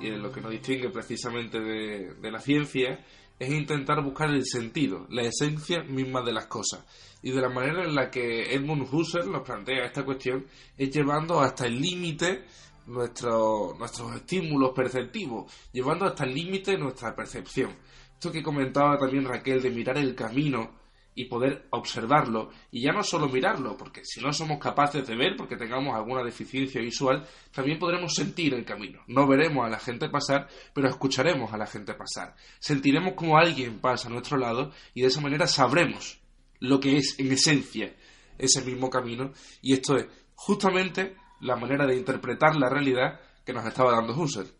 [0.00, 3.04] y lo que nos distingue precisamente de, de la ciencia,
[3.38, 6.84] es intentar buscar el sentido, la esencia misma de las cosas.
[7.22, 10.46] Y de la manera en la que Edmund Husserl nos plantea esta cuestión
[10.76, 12.44] es llevando hasta el límite
[12.86, 17.76] nuestro, nuestros estímulos perceptivos, llevando hasta el límite nuestra percepción.
[18.14, 20.70] Esto que comentaba también Raquel de mirar el camino
[21.18, 25.34] y poder observarlo y ya no solo mirarlo, porque si no somos capaces de ver
[25.36, 29.02] porque tengamos alguna deficiencia visual, también podremos sentir el camino.
[29.08, 32.36] No veremos a la gente pasar, pero escucharemos a la gente pasar.
[32.60, 36.20] Sentiremos como alguien pasa a nuestro lado y de esa manera sabremos
[36.60, 37.96] lo que es en esencia
[38.38, 43.66] ese mismo camino y esto es justamente la manera de interpretar la realidad que nos
[43.66, 44.52] estaba dando Husserl.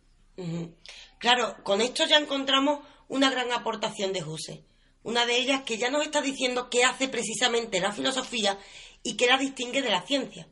[1.18, 4.64] Claro, con esto ya encontramos una gran aportación de Husserl.
[5.02, 8.58] Una de ellas que ya nos está diciendo qué hace precisamente la filosofía
[9.02, 10.48] y qué la distingue de la ciencia.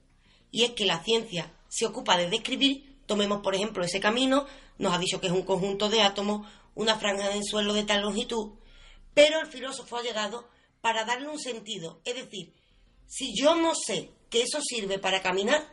[0.50, 4.46] Y es que la ciencia se ocupa de describir, tomemos por ejemplo ese camino,
[4.78, 7.84] nos ha dicho que es un conjunto de átomos, una franja en el suelo de
[7.84, 8.54] tal longitud,
[9.14, 10.48] pero el filósofo ha llegado
[10.80, 12.00] para darle un sentido.
[12.04, 12.54] Es decir,
[13.06, 15.66] si yo no sé que eso sirve para caminar,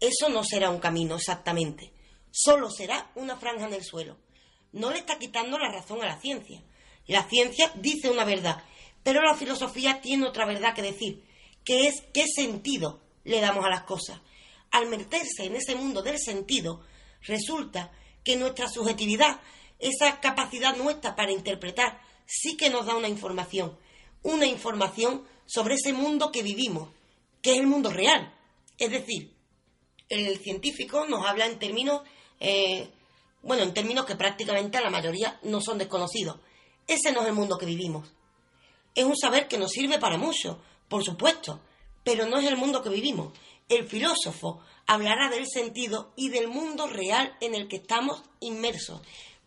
[0.00, 1.92] eso no será un camino exactamente,
[2.30, 4.18] solo será una franja en el suelo.
[4.72, 6.62] No le está quitando la razón a la ciencia.
[7.06, 8.62] La ciencia dice una verdad,
[9.02, 11.22] pero la filosofía tiene otra verdad que decir,
[11.64, 14.20] que es qué sentido le damos a las cosas.
[14.70, 16.82] Al meterse en ese mundo del sentido,
[17.22, 17.92] resulta
[18.24, 19.40] que nuestra subjetividad,
[19.78, 23.78] esa capacidad nuestra para interpretar, sí que nos da una información,
[24.22, 26.88] una información sobre ese mundo que vivimos,
[27.42, 28.34] que es el mundo real.
[28.78, 29.32] Es decir,
[30.08, 32.02] el científico nos habla en términos,
[32.40, 32.88] eh,
[33.42, 36.38] bueno, en términos que prácticamente a la mayoría no son desconocidos.
[36.86, 38.08] Ese no es el mundo que vivimos.
[38.94, 41.60] Es un saber que nos sirve para mucho, por supuesto,
[42.04, 43.32] pero no es el mundo que vivimos.
[43.68, 49.02] El filósofo hablará del sentido y del mundo real en el que estamos inmersos.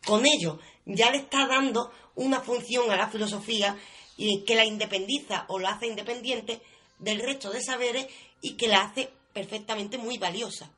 [0.06, 3.78] Con ello ya le está dando una función a la filosofía
[4.18, 6.62] y que la independiza o la hace independiente
[7.00, 8.08] del resto de saberes
[8.42, 10.70] y que la hace perfectamente muy valiosa.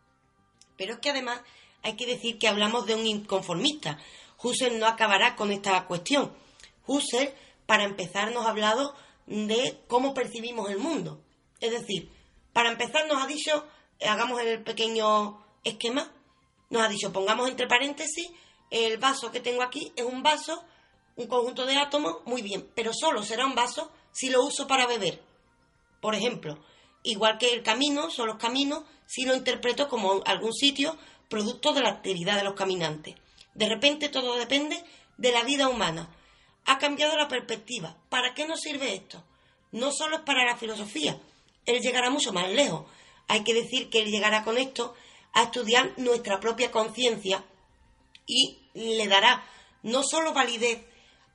[0.77, 1.41] Pero es que además
[1.81, 3.97] hay que decir que hablamos de un inconformista.
[4.41, 6.31] Husserl no acabará con esta cuestión.
[6.87, 7.33] Husserl,
[7.65, 8.95] para empezar, nos ha hablado
[9.27, 11.21] de cómo percibimos el mundo.
[11.59, 12.11] Es decir,
[12.53, 13.65] para empezar nos ha dicho,
[14.05, 16.11] hagamos el pequeño esquema,
[16.69, 18.29] nos ha dicho, pongamos entre paréntesis,
[18.69, 20.63] el vaso que tengo aquí es un vaso,
[21.15, 24.87] un conjunto de átomos, muy bien, pero solo será un vaso si lo uso para
[24.87, 25.21] beber.
[26.01, 26.57] Por ejemplo,
[27.03, 30.97] igual que el camino, son los caminos, si lo interpreto como algún sitio
[31.29, 33.15] producto de la actividad de los caminantes.
[33.53, 34.83] De repente todo depende
[35.17, 36.09] de la vida humana.
[36.65, 37.97] Ha cambiado la perspectiva.
[38.09, 39.23] ¿Para qué nos sirve esto?
[39.71, 41.19] No solo es para la filosofía.
[41.65, 42.85] Él llegará mucho más lejos.
[43.27, 44.95] Hay que decir que él llegará con esto
[45.33, 47.43] a estudiar nuestra propia conciencia
[48.25, 49.43] y le dará
[49.83, 50.85] no solo validez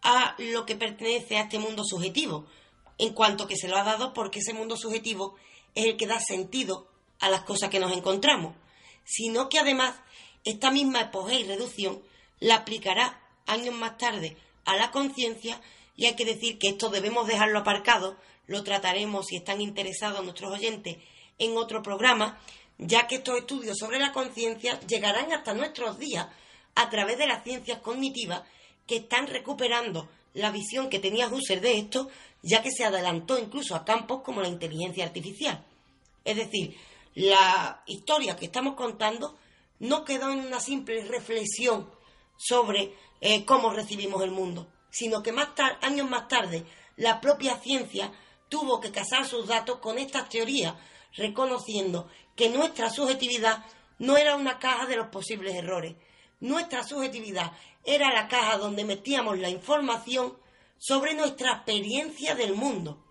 [0.02, 2.46] a lo que pertenece a este mundo subjetivo,
[2.98, 5.36] en cuanto que se lo ha dado porque ese mundo subjetivo
[5.74, 6.88] es el que da sentido
[7.20, 8.54] a las cosas que nos encontramos,
[9.04, 9.94] sino que además
[10.44, 12.02] esta misma epogea y reducción
[12.40, 14.36] la aplicará años más tarde
[14.66, 15.60] a la conciencia
[15.96, 20.52] y hay que decir que esto debemos dejarlo aparcado, lo trataremos si están interesados nuestros
[20.52, 20.98] oyentes
[21.38, 22.38] en otro programa,
[22.78, 26.28] ya que estos estudios sobre la conciencia llegarán hasta nuestros días
[26.74, 28.42] a través de las ciencias cognitivas
[28.86, 32.10] que están recuperando la visión que tenía Husserl de esto,
[32.42, 35.64] ya que se adelantó incluso a campos como la inteligencia artificial.
[36.24, 36.76] Es decir,
[37.14, 39.38] la historia que estamos contando
[39.78, 41.90] no quedó en una simple reflexión
[42.36, 45.48] sobre eh, cómo recibimos el mundo, sino que más
[45.82, 46.64] años más tarde
[46.96, 48.12] la propia ciencia
[48.48, 50.74] tuvo que casar sus datos con estas teorías,
[51.14, 53.64] reconociendo que nuestra subjetividad
[53.98, 55.96] no era una caja de los posibles errores.
[56.40, 57.52] Nuestra subjetividad
[57.84, 60.36] era la caja donde metíamos la información
[60.78, 63.02] sobre nuestra experiencia del mundo.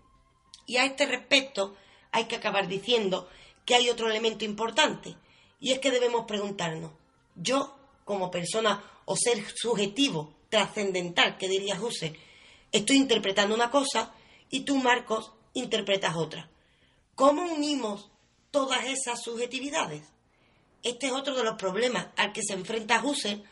[0.66, 1.76] Y a este respecto
[2.12, 3.28] hay que acabar diciendo
[3.64, 5.16] que hay otro elemento importante,
[5.58, 6.92] y es que debemos preguntarnos,
[7.34, 7.75] yo,
[8.06, 12.16] como persona o ser subjetivo, trascendental, que diría Husserl,
[12.70, 14.14] estoy interpretando una cosa
[14.48, 16.48] y tú, Marcos, interpretas otra.
[17.16, 18.08] ¿Cómo unimos
[18.52, 20.02] todas esas subjetividades?
[20.84, 23.42] Este es otro de los problemas al que se enfrenta Husserl,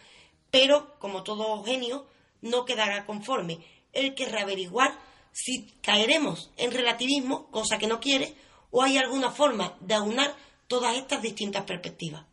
[0.53, 2.07] pero, como todo genio,
[2.40, 3.59] no quedará conforme.
[3.93, 4.97] Él querrá averiguar
[5.33, 8.37] si caeremos en relativismo, cosa que no quiere,
[8.71, 10.33] o hay alguna forma de aunar
[10.69, 12.25] todas estas distintas perspectivas.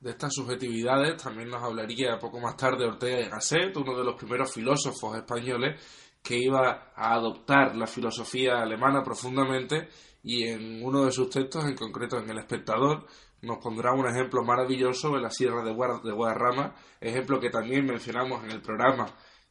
[0.00, 4.14] De estas subjetividades también nos hablaría poco más tarde Ortega y Gasset, uno de los
[4.14, 5.78] primeros filósofos españoles
[6.22, 9.88] que iba a adoptar la filosofía alemana profundamente
[10.22, 13.06] y en uno de sus textos, en concreto en El Espectador,
[13.42, 18.52] nos pondrá un ejemplo maravilloso de la Sierra de, Guadarrama, ejemplo que también mencionamos en
[18.52, 19.06] el programa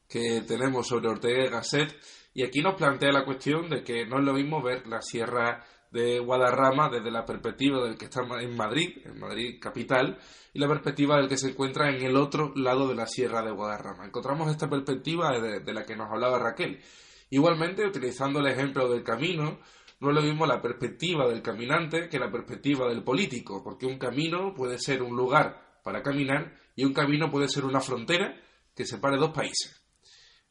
[0.08, 1.96] que tenemos sobre Ortega y Gasset,
[2.34, 5.64] y aquí nos plantea la cuestión de que no es lo mismo ver la Sierra
[5.92, 10.20] de Guadarrama desde la perspectiva del que está en Madrid, en Madrid capital,
[10.54, 13.52] y la perspectiva del que se encuentra en el otro lado de la Sierra de
[13.52, 14.06] Guadarrama.
[14.06, 16.80] Encontramos esta perspectiva de, la que nos hablaba Raquel.
[17.32, 19.60] Igualmente, utilizando el ejemplo del camino,
[20.00, 23.98] no es lo mismo la perspectiva del caminante que la perspectiva del político, porque un
[23.98, 28.36] camino puede ser un lugar para caminar y un camino puede ser una frontera
[28.76, 29.80] que separe dos países.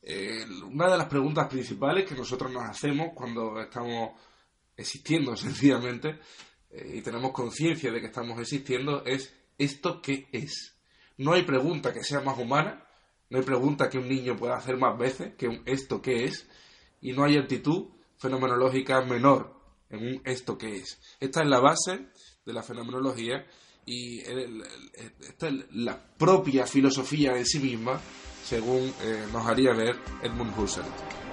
[0.02, 4.12] Eh, una de las preguntas principales que nosotros nos hacemos cuando estamos
[4.78, 6.18] existiendo sencillamente
[6.70, 10.76] eh, y tenemos conciencia de que estamos existiendo es ¿esto qué es?
[11.18, 12.86] No hay pregunta que sea más humana,
[13.28, 16.48] no hay pregunta que un niño pueda hacer más veces que un ¿esto qué es?
[17.00, 19.54] Y no hay actitud fenomenológica menor
[19.90, 21.00] en un ¿esto qué es?
[21.20, 22.08] Esta es la base
[22.46, 23.46] de la fenomenología
[23.84, 27.98] y esta es la propia filosofía en sí misma,
[28.44, 31.27] según eh, nos haría ver Edmund Husserl.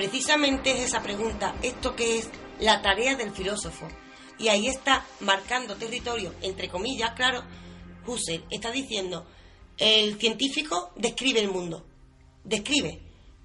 [0.00, 3.86] Precisamente es esa pregunta, esto que es la tarea del filósofo.
[4.38, 7.44] Y ahí está marcando territorio, entre comillas, claro,
[8.06, 9.26] Husserl está diciendo,
[9.76, 11.84] el científico describe el mundo,
[12.44, 12.98] describe,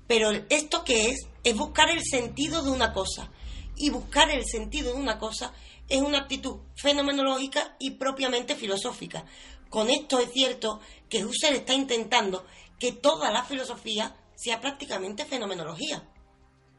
[0.08, 3.30] pero esto que es es buscar el sentido de una cosa.
[3.76, 5.52] Y buscar el sentido de una cosa
[5.90, 9.26] es una actitud fenomenológica y propiamente filosófica.
[9.68, 10.80] Con esto es cierto
[11.10, 12.46] que Husserl está intentando
[12.80, 16.02] que toda la filosofía sea prácticamente fenomenología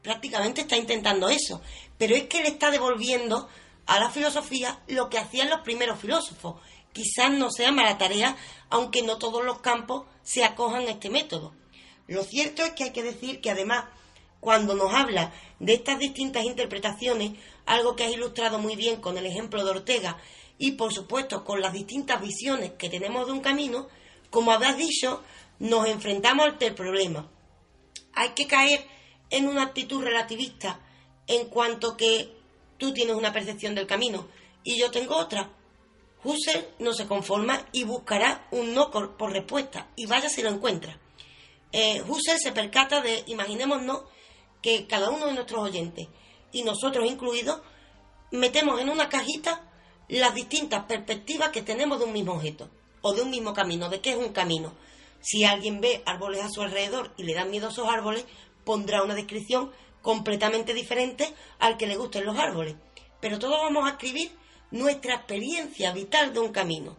[0.01, 1.61] prácticamente está intentando eso.
[1.97, 3.47] Pero es que le está devolviendo
[3.85, 6.61] a la filosofía lo que hacían los primeros filósofos.
[6.93, 8.35] Quizás no sea mala tarea,
[8.69, 11.53] aunque no todos los campos se acojan a este método.
[12.07, 13.85] Lo cierto es que hay que decir que además
[14.39, 17.33] cuando nos habla de estas distintas interpretaciones,
[17.65, 20.17] algo que has ilustrado muy bien con el ejemplo de Ortega
[20.57, 23.87] y por supuesto con las distintas visiones que tenemos de un camino,
[24.29, 25.23] como habrás dicho,
[25.59, 27.29] nos enfrentamos al problema.
[28.13, 28.85] Hay que caer
[29.29, 30.79] en una actitud relativista
[31.27, 32.33] en cuanto que
[32.77, 34.27] tú tienes una percepción del camino
[34.63, 35.49] y yo tengo otra.
[36.23, 40.99] Husserl no se conforma y buscará un no por respuesta y vaya si lo encuentra.
[41.71, 44.03] Eh, Husserl se percata de, imaginémonos,
[44.61, 46.07] que cada uno de nuestros oyentes,
[46.51, 47.61] y nosotros incluidos,
[48.31, 49.69] metemos en una cajita
[50.07, 52.69] las distintas perspectivas que tenemos de un mismo objeto
[53.01, 54.73] o de un mismo camino, de qué es un camino.
[55.19, 58.25] Si alguien ve árboles a su alrededor y le dan miedo a esos árboles,
[58.67, 62.75] pondrá una descripción completamente diferente al que le gusten los árboles.
[63.21, 64.29] Pero todos vamos a escribir
[64.71, 66.97] nuestra experiencia vital de un camino.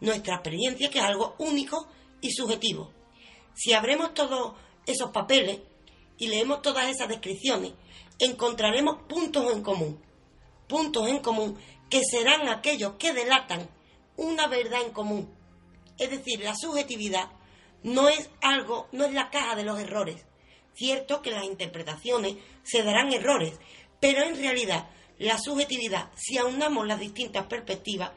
[0.00, 1.88] Nuestra experiencia que es algo único
[2.20, 2.92] y subjetivo.
[3.54, 5.60] Si abremos todos esos papeles
[6.18, 7.72] y leemos todas esas descripciones,
[8.18, 10.02] encontraremos puntos en común.
[10.68, 11.56] Puntos en común
[11.88, 13.70] que serán aquellos que delatan
[14.18, 15.34] una verdad en común.
[15.98, 17.30] Es decir, la subjetividad
[17.82, 20.26] no es algo, no es la caja de los errores.
[20.76, 23.58] Cierto que las interpretaciones se darán errores,
[23.98, 28.12] pero en realidad la subjetividad, si aunamos las distintas perspectivas,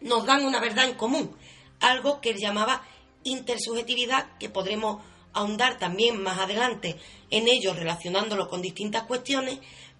[0.00, 1.34] nos dan una verdad en común,
[1.80, 2.82] algo que él llamaba
[3.24, 6.96] intersubjetividad, que podremos ahondar también más adelante
[7.30, 9.58] en ello relacionándolo con distintas cuestiones,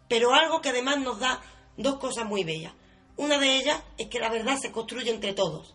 [0.08, 1.40] pero algo que además nos da
[1.78, 2.74] dos cosas muy bellas.
[3.16, 5.74] Una de ellas es que la verdad se construye entre todos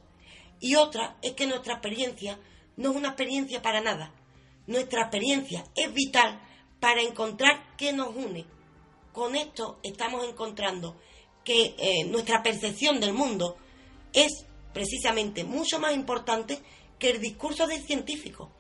[0.59, 2.39] y otra es que nuestra experiencia
[2.77, 4.13] no es una experiencia para nada.
[4.65, 6.39] Nuestra experiencia es vital
[6.79, 8.45] para encontrar qué nos une.
[9.11, 10.95] Con esto estamos encontrando
[11.43, 13.57] que eh, nuestra percepción del mundo
[14.13, 16.59] es precisamente mucho más importante
[16.97, 18.51] que el discurso del científico.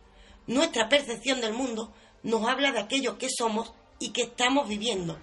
[0.47, 5.17] Nuestra percepción del mundo nos habla de aquello que somos y que estamos viviendo.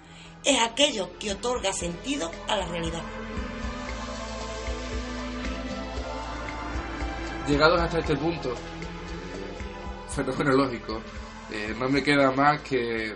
[0.45, 3.03] Es aquello que otorga sentido a la realidad.
[7.47, 8.55] Llegados hasta este punto
[10.11, 11.01] fenomenológico,
[11.53, 13.15] eh, no me queda más que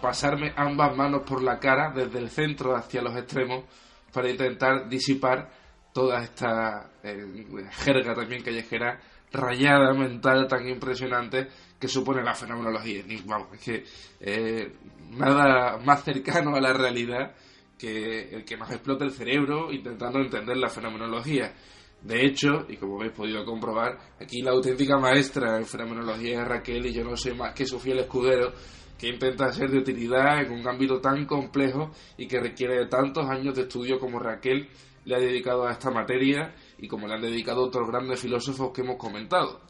[0.00, 3.64] pasarme ambas manos por la cara desde el centro hacia los extremos
[4.12, 5.50] para intentar disipar
[5.92, 7.24] toda esta eh,
[7.70, 9.00] jerga también callejera
[9.32, 11.48] rayada mental tan impresionante
[11.78, 13.02] que supone la fenomenología.
[13.24, 13.84] Vamos, es que
[14.20, 14.72] eh,
[15.10, 17.34] nada más cercano a la realidad
[17.78, 21.52] que el que nos explote el cerebro intentando entender la fenomenología.
[22.02, 26.86] De hecho, y como habéis podido comprobar, aquí la auténtica maestra en fenomenología es Raquel
[26.86, 28.52] y yo no soy más que su fiel escudero
[28.96, 33.28] que intenta ser de utilidad en un ámbito tan complejo y que requiere de tantos
[33.28, 34.68] años de estudio como Raquel
[35.04, 38.82] le ha dedicado a esta materia y como le han dedicado otros grandes filósofos que
[38.82, 39.60] hemos comentado.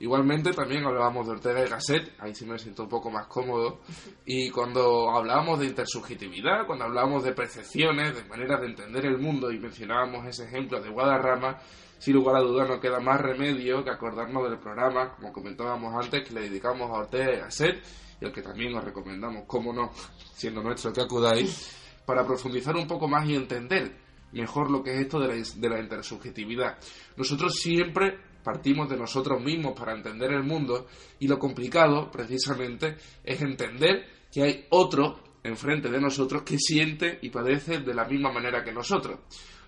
[0.00, 3.80] Igualmente también hablábamos de Ortega y Gasset, ahí sí me siento un poco más cómodo,
[4.26, 9.50] y cuando hablábamos de intersubjetividad, cuando hablábamos de percepciones, de maneras de entender el mundo
[9.50, 11.58] y mencionábamos ese ejemplo de Guadarrama,
[11.98, 16.28] sin lugar a dudas no queda más remedio que acordarnos del programa, como comentábamos antes,
[16.28, 17.82] que le dedicamos a Ortega y Gasset,
[18.20, 19.90] y al que también os recomendamos, cómo no,
[20.34, 24.05] siendo nuestro que acudáis, para profundizar un poco más y entender
[24.36, 26.78] mejor lo que es esto de la, de la intersubjetividad.
[27.16, 30.86] Nosotros siempre partimos de nosotros mismos para entender el mundo
[31.18, 37.30] y lo complicado precisamente es entender que hay otro enfrente de nosotros que siente y
[37.30, 39.18] padece de la misma manera que nosotros.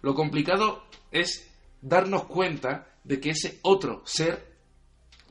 [0.03, 1.51] Lo complicado es
[1.81, 4.58] darnos cuenta de que ese otro ser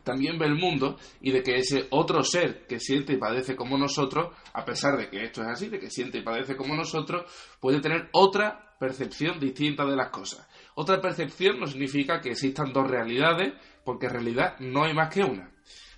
[0.08, 3.78] también ve el mundo y de que ese otro ser que siente y padece como
[3.78, 7.30] nosotros, a pesar de que esto es así, de que siente y padece como nosotros,
[7.60, 10.48] puede tener otra percepción distinta de las cosas.
[10.76, 13.54] Otra percepción no significa que existan dos realidades,
[13.84, 15.52] porque en realidad no hay más que una.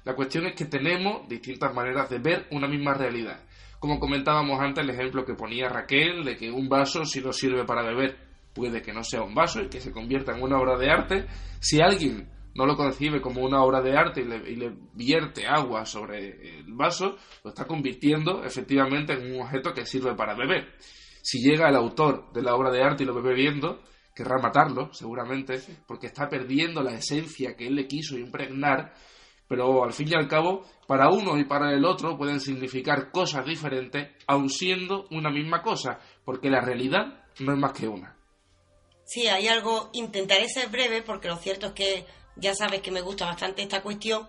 [0.06, 3.44] La cuestión es que tenemos distintas maneras de ver una misma realidad.
[3.80, 7.64] Como comentábamos antes, el ejemplo que ponía Raquel de que un vaso, si no sirve
[7.64, 8.18] para beber,
[8.56, 11.26] puede que no sea un vaso y que se convierta en una obra de arte.
[11.60, 16.60] Si alguien no lo concibe como una obra de arte y le, vierte agua sobre
[16.60, 20.74] el vaso, lo está convirtiendo efectivamente en un objeto que sirve para beber.
[21.22, 23.82] Si llega el autor de la obra de arte y lo ve bebiendo,
[24.16, 28.94] querrá matarlo, seguramente, porque está perdiendo la esencia que él le quiso impregnar,
[29.48, 33.46] pero al fin y al cabo, para uno y para el otro pueden significar cosas
[33.46, 38.18] diferentes, aun siendo una misma cosa, porque la realidad no es más que una.
[39.06, 42.06] Sí, hay algo, intentaré ser breve, porque lo cierto es que
[42.40, 44.28] ya sabes que me gusta bastante esta cuestión.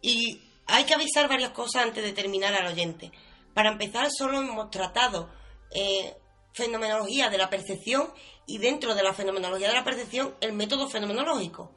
[0.00, 3.12] Y hay que avisar varias cosas antes de terminar al oyente.
[3.54, 5.30] Para empezar, solo hemos tratado
[5.74, 6.16] eh,
[6.52, 8.12] fenomenología de la percepción
[8.46, 11.70] y dentro de la fenomenología de la percepción el método fenomenológico.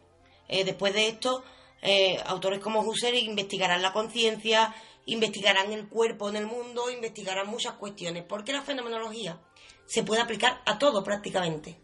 [0.48, 1.44] Eh, después de esto,
[1.82, 4.74] eh, autores como Husserl investigarán la conciencia
[5.06, 9.40] investigarán el cuerpo en el mundo, investigarán muchas cuestiones, porque la fenomenología
[9.86, 11.80] se puede aplicar a todo prácticamente.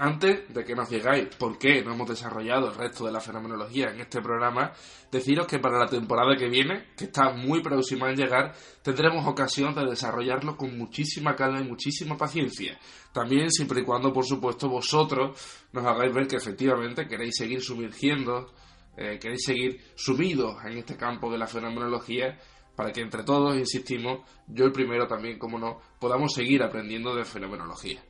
[0.00, 3.90] Antes de que nos digáis por qué no hemos desarrollado el resto de la fenomenología
[3.90, 4.72] en este programa,
[5.10, 9.74] deciros que para la temporada que viene, que está muy próxima en llegar, tendremos ocasión
[9.74, 12.78] de desarrollarlo con muchísima calma y muchísima paciencia.
[13.12, 15.36] También siempre y cuando, por supuesto, vosotros
[15.72, 18.52] nos hagáis ver que efectivamente queréis seguir sumergiendo,
[18.96, 22.38] eh, queréis seguir subidos en este campo de la fenomenología
[22.76, 27.24] para que entre todos, insistimos, yo el primero también, como no, podamos seguir aprendiendo de
[27.24, 28.00] fenomenología.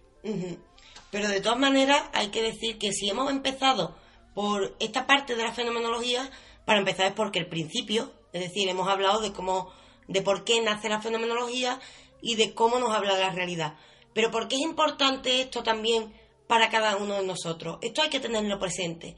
[1.10, 3.96] Pero de todas maneras hay que decir que si hemos empezado
[4.34, 6.30] por esta parte de la fenomenología,
[6.64, 9.72] para empezar es porque el principio, es decir, hemos hablado de cómo,
[10.06, 11.80] de por qué nace la fenomenología
[12.20, 13.76] y de cómo nos habla la realidad.
[14.12, 16.12] Pero ¿por qué es importante esto también
[16.46, 17.78] para cada uno de nosotros?
[17.80, 19.16] Esto hay que tenerlo presente.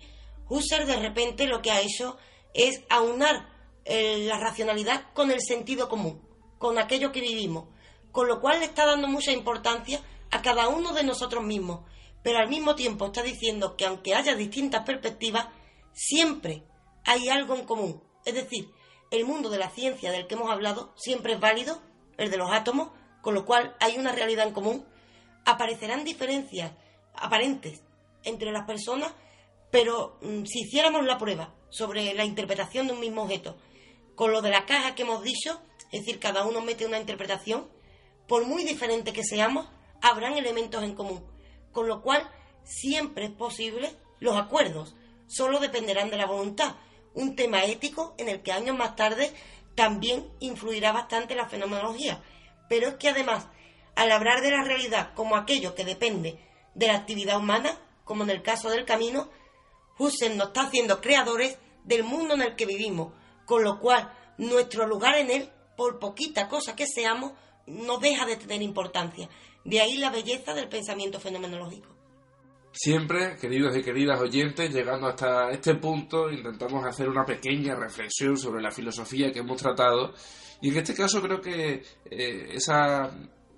[0.48, 2.16] Husserl de repente lo que ha hecho
[2.54, 3.48] es aunar
[3.84, 6.20] eh, la racionalidad con el sentido común,
[6.58, 7.68] con aquello que vivimos,
[8.12, 10.00] con lo cual le está dando mucha importancia
[10.30, 11.80] a cada uno de nosotros mismos,
[12.22, 15.48] pero al mismo tiempo está diciendo que aunque haya distintas perspectivas,
[15.92, 16.64] siempre
[17.04, 18.02] hay algo en común.
[18.24, 18.70] Es decir,
[19.10, 21.80] el mundo de la ciencia del que hemos hablado siempre es válido,
[22.16, 22.90] el de los átomos,
[23.22, 24.86] con lo cual hay una realidad en común.
[25.44, 26.72] Aparecerán diferencias
[27.14, 27.82] aparentes
[28.24, 29.12] entre las personas,
[29.70, 33.56] pero mm, si hiciéramos la prueba sobre la interpretación de un mismo objeto,
[34.14, 35.60] con lo de la caja que hemos dicho,
[35.90, 37.68] es decir, cada uno mete una interpretación,
[38.28, 39.66] por muy diferente que seamos,
[40.02, 41.24] habrán elementos en común,
[41.72, 42.28] con lo cual
[42.64, 44.94] siempre es posible los acuerdos,
[45.26, 46.76] solo dependerán de la voluntad,
[47.14, 49.32] un tema ético en el que años más tarde
[49.74, 52.22] también influirá bastante la fenomenología,
[52.68, 53.48] pero es que además,
[53.96, 56.38] al hablar de la realidad como aquello que depende
[56.74, 59.30] de la actividad humana, como en el caso del camino,
[59.98, 63.12] Husserl nos está haciendo creadores del mundo en el que vivimos,
[63.46, 67.32] con lo cual nuestro lugar en él, por poquita cosa que seamos,
[67.70, 69.28] no deja de tener importancia.
[69.64, 71.88] De ahí la belleza del pensamiento fenomenológico.
[72.72, 78.62] Siempre, queridos y queridas oyentes, llegando hasta este punto, intentamos hacer una pequeña reflexión sobre
[78.62, 80.14] la filosofía que hemos tratado.
[80.60, 83.12] Y en este caso creo que eh, esas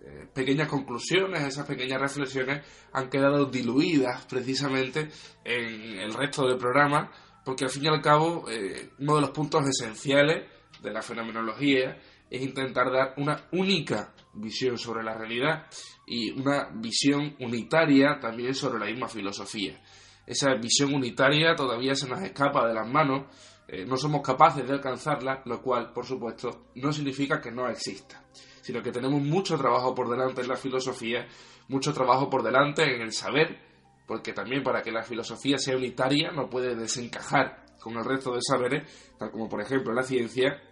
[0.05, 5.09] eh, pequeñas conclusiones, esas pequeñas reflexiones han quedado diluidas precisamente
[5.45, 7.11] en el resto del programa,
[7.45, 10.49] porque al fin y al cabo eh, uno de los puntos esenciales
[10.81, 11.99] de la fenomenología
[12.33, 15.67] es intentar dar una única visión sobre la realidad
[16.07, 19.79] y una visión unitaria también sobre la misma filosofía.
[20.27, 23.27] Esa visión unitaria todavía se nos escapa de las manos,
[23.69, 28.25] eh, no somos capaces de alcanzarla, lo cual, por supuesto, no significa que no exista,
[28.63, 31.29] sino que tenemos mucho trabajo por delante en la filosofía,
[31.69, 33.59] mucho trabajo por delante en el saber,
[34.07, 38.41] porque también para que la filosofía sea unitaria no puede desencajar con el resto de
[38.41, 40.63] saberes, tal como por ejemplo la ciencia,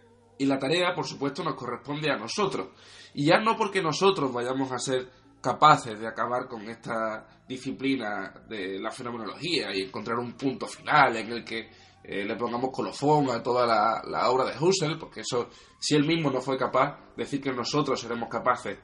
[0.40, 2.68] y la tarea, por supuesto, nos corresponde a nosotros.
[3.12, 5.06] Y ya no porque nosotros vayamos a ser
[5.38, 11.30] capaces de acabar con esta disciplina de la fenomenología y encontrar un punto final en
[11.30, 11.68] el que
[12.02, 13.66] eh, le pongamos colofón a toda
[14.02, 18.00] la, obra de Husserl, porque eso, si él mismo no fue capaz, decir que nosotros
[18.00, 18.78] seremos capaces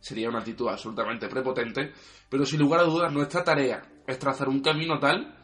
[0.00, 1.92] sería una actitud absolutamente prepotente,
[2.28, 5.36] pero sin lugar a dudas nuestra tarea es trazar un camino tal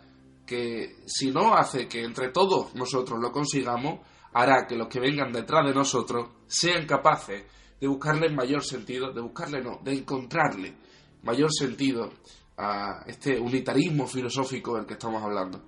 [0.45, 4.01] que si no hace que entre todos nosotros lo consigamos,
[4.33, 7.45] hará que los que vengan detrás de nosotros sean capaces
[7.81, 10.75] de buscarle mayor sentido, de buscarle no, de encontrarle
[11.23, 12.13] mayor sentido
[12.57, 15.61] a este unitarismo filosófico del que estamos hablando.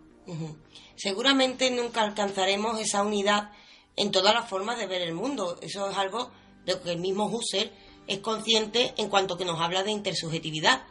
[0.97, 3.51] Seguramente nunca alcanzaremos esa unidad
[3.97, 5.59] en todas las formas de ver el mundo.
[5.61, 6.31] Eso es algo
[6.65, 7.71] de lo que el mismo Husserl
[8.07, 10.85] es consciente en cuanto que nos habla de intersubjetividad.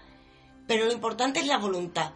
[0.67, 2.13] Pero lo importante es la voluntad.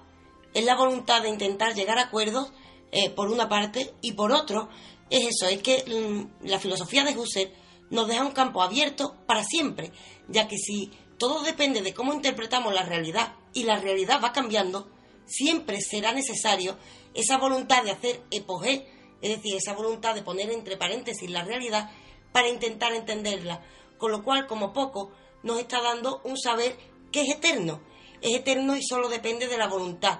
[0.53, 2.51] Es la voluntad de intentar llegar a acuerdos
[2.91, 4.69] eh, por una parte y por otro
[5.09, 7.51] es eso, es que mm, la filosofía de Husserl
[7.89, 9.91] nos deja un campo abierto para siempre,
[10.27, 14.89] ya que si todo depende de cómo interpretamos la realidad y la realidad va cambiando,
[15.25, 16.77] siempre será necesario
[17.13, 18.87] esa voluntad de hacer epogé,
[19.21, 21.89] es decir, esa voluntad de poner entre paréntesis la realidad
[22.31, 23.63] para intentar entenderla,
[23.97, 25.11] con lo cual, como poco,
[25.43, 26.77] nos está dando un saber
[27.11, 27.81] que es eterno,
[28.21, 30.19] es eterno y solo depende de la voluntad.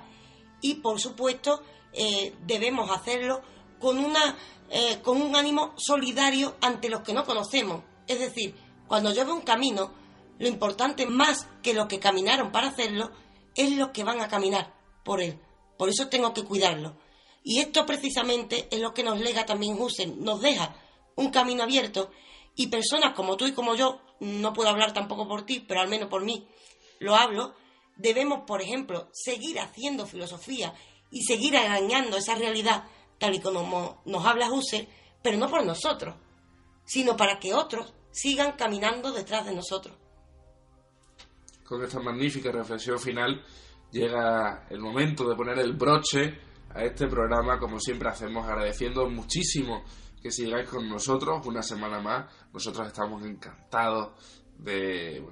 [0.61, 1.61] Y, por supuesto,
[1.93, 3.41] eh, debemos hacerlo
[3.79, 4.37] con una
[4.69, 7.83] eh, con un ánimo solidario ante los que no conocemos.
[8.07, 8.55] Es decir,
[8.87, 9.91] cuando yo veo un camino,
[10.39, 13.11] lo importante más que los que caminaron para hacerlo
[13.55, 15.39] es los que van a caminar por él.
[15.77, 16.97] Por eso tengo que cuidarlo.
[17.43, 20.75] Y esto precisamente es lo que nos lega también Husserl, nos deja
[21.15, 22.11] un camino abierto
[22.55, 25.87] y personas como tú y como yo, no puedo hablar tampoco por ti, pero al
[25.87, 26.47] menos por mí,
[26.99, 27.53] lo hablo,
[27.95, 30.73] debemos, por ejemplo, seguir haciendo filosofía
[31.11, 32.83] y seguir arañando esa realidad
[33.19, 34.87] tal y como nos habla Husserl,
[35.21, 36.15] pero no por nosotros,
[36.85, 39.95] sino para que otros sigan caminando detrás de nosotros.
[41.63, 43.43] Con esta magnífica reflexión final
[43.91, 46.39] llega el momento de poner el broche
[46.73, 49.83] a este programa, como siempre hacemos, agradeciendo muchísimo
[50.21, 52.33] que sigáis con nosotros una semana más.
[52.53, 54.13] Nosotros estamos encantados
[54.57, 55.23] de,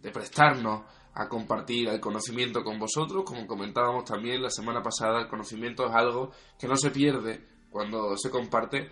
[0.00, 0.82] de, prestarnos
[1.16, 3.24] a compartir el conocimiento con vosotros.
[3.24, 8.16] Como comentábamos también la semana pasada, el conocimiento es algo que no se pierde cuando
[8.18, 8.90] se comparte,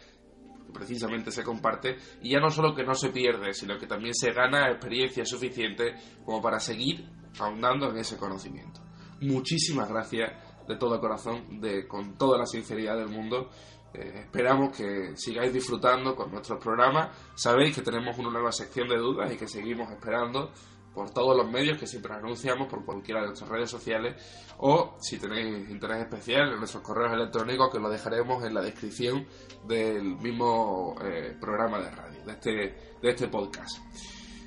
[0.73, 4.33] precisamente se comparte, y ya no solo que no se pierde, sino que también se
[4.33, 5.95] gana experiencia suficiente
[6.25, 7.07] como para seguir
[7.39, 8.81] ahondando en ese conocimiento.
[9.21, 10.33] Muchísimas gracias
[10.67, 13.51] de todo corazón, de, con toda la sinceridad del mundo.
[13.93, 17.17] Eh, esperamos que sigáis disfrutando con nuestros programas.
[17.35, 20.51] Sabéis que tenemos una nueva sección de dudas y que seguimos esperando
[20.95, 24.15] por todos los medios que siempre anunciamos, por cualquiera de nuestras redes sociales,
[24.59, 29.27] o si tenéis interés especial en nuestros correos electrónicos, que lo dejaremos en la descripción
[29.67, 32.51] del mismo eh, programa de radio, de este,
[33.03, 33.79] de este podcast.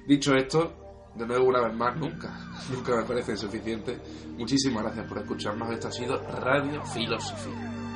[0.08, 2.34] Dicho esto, de nuevo una vez más, nunca,
[2.74, 4.00] nunca me parece suficiente.
[4.38, 5.72] Muchísimas gracias por escucharnos.
[5.72, 7.87] Esto ha sido Radio Filosofía.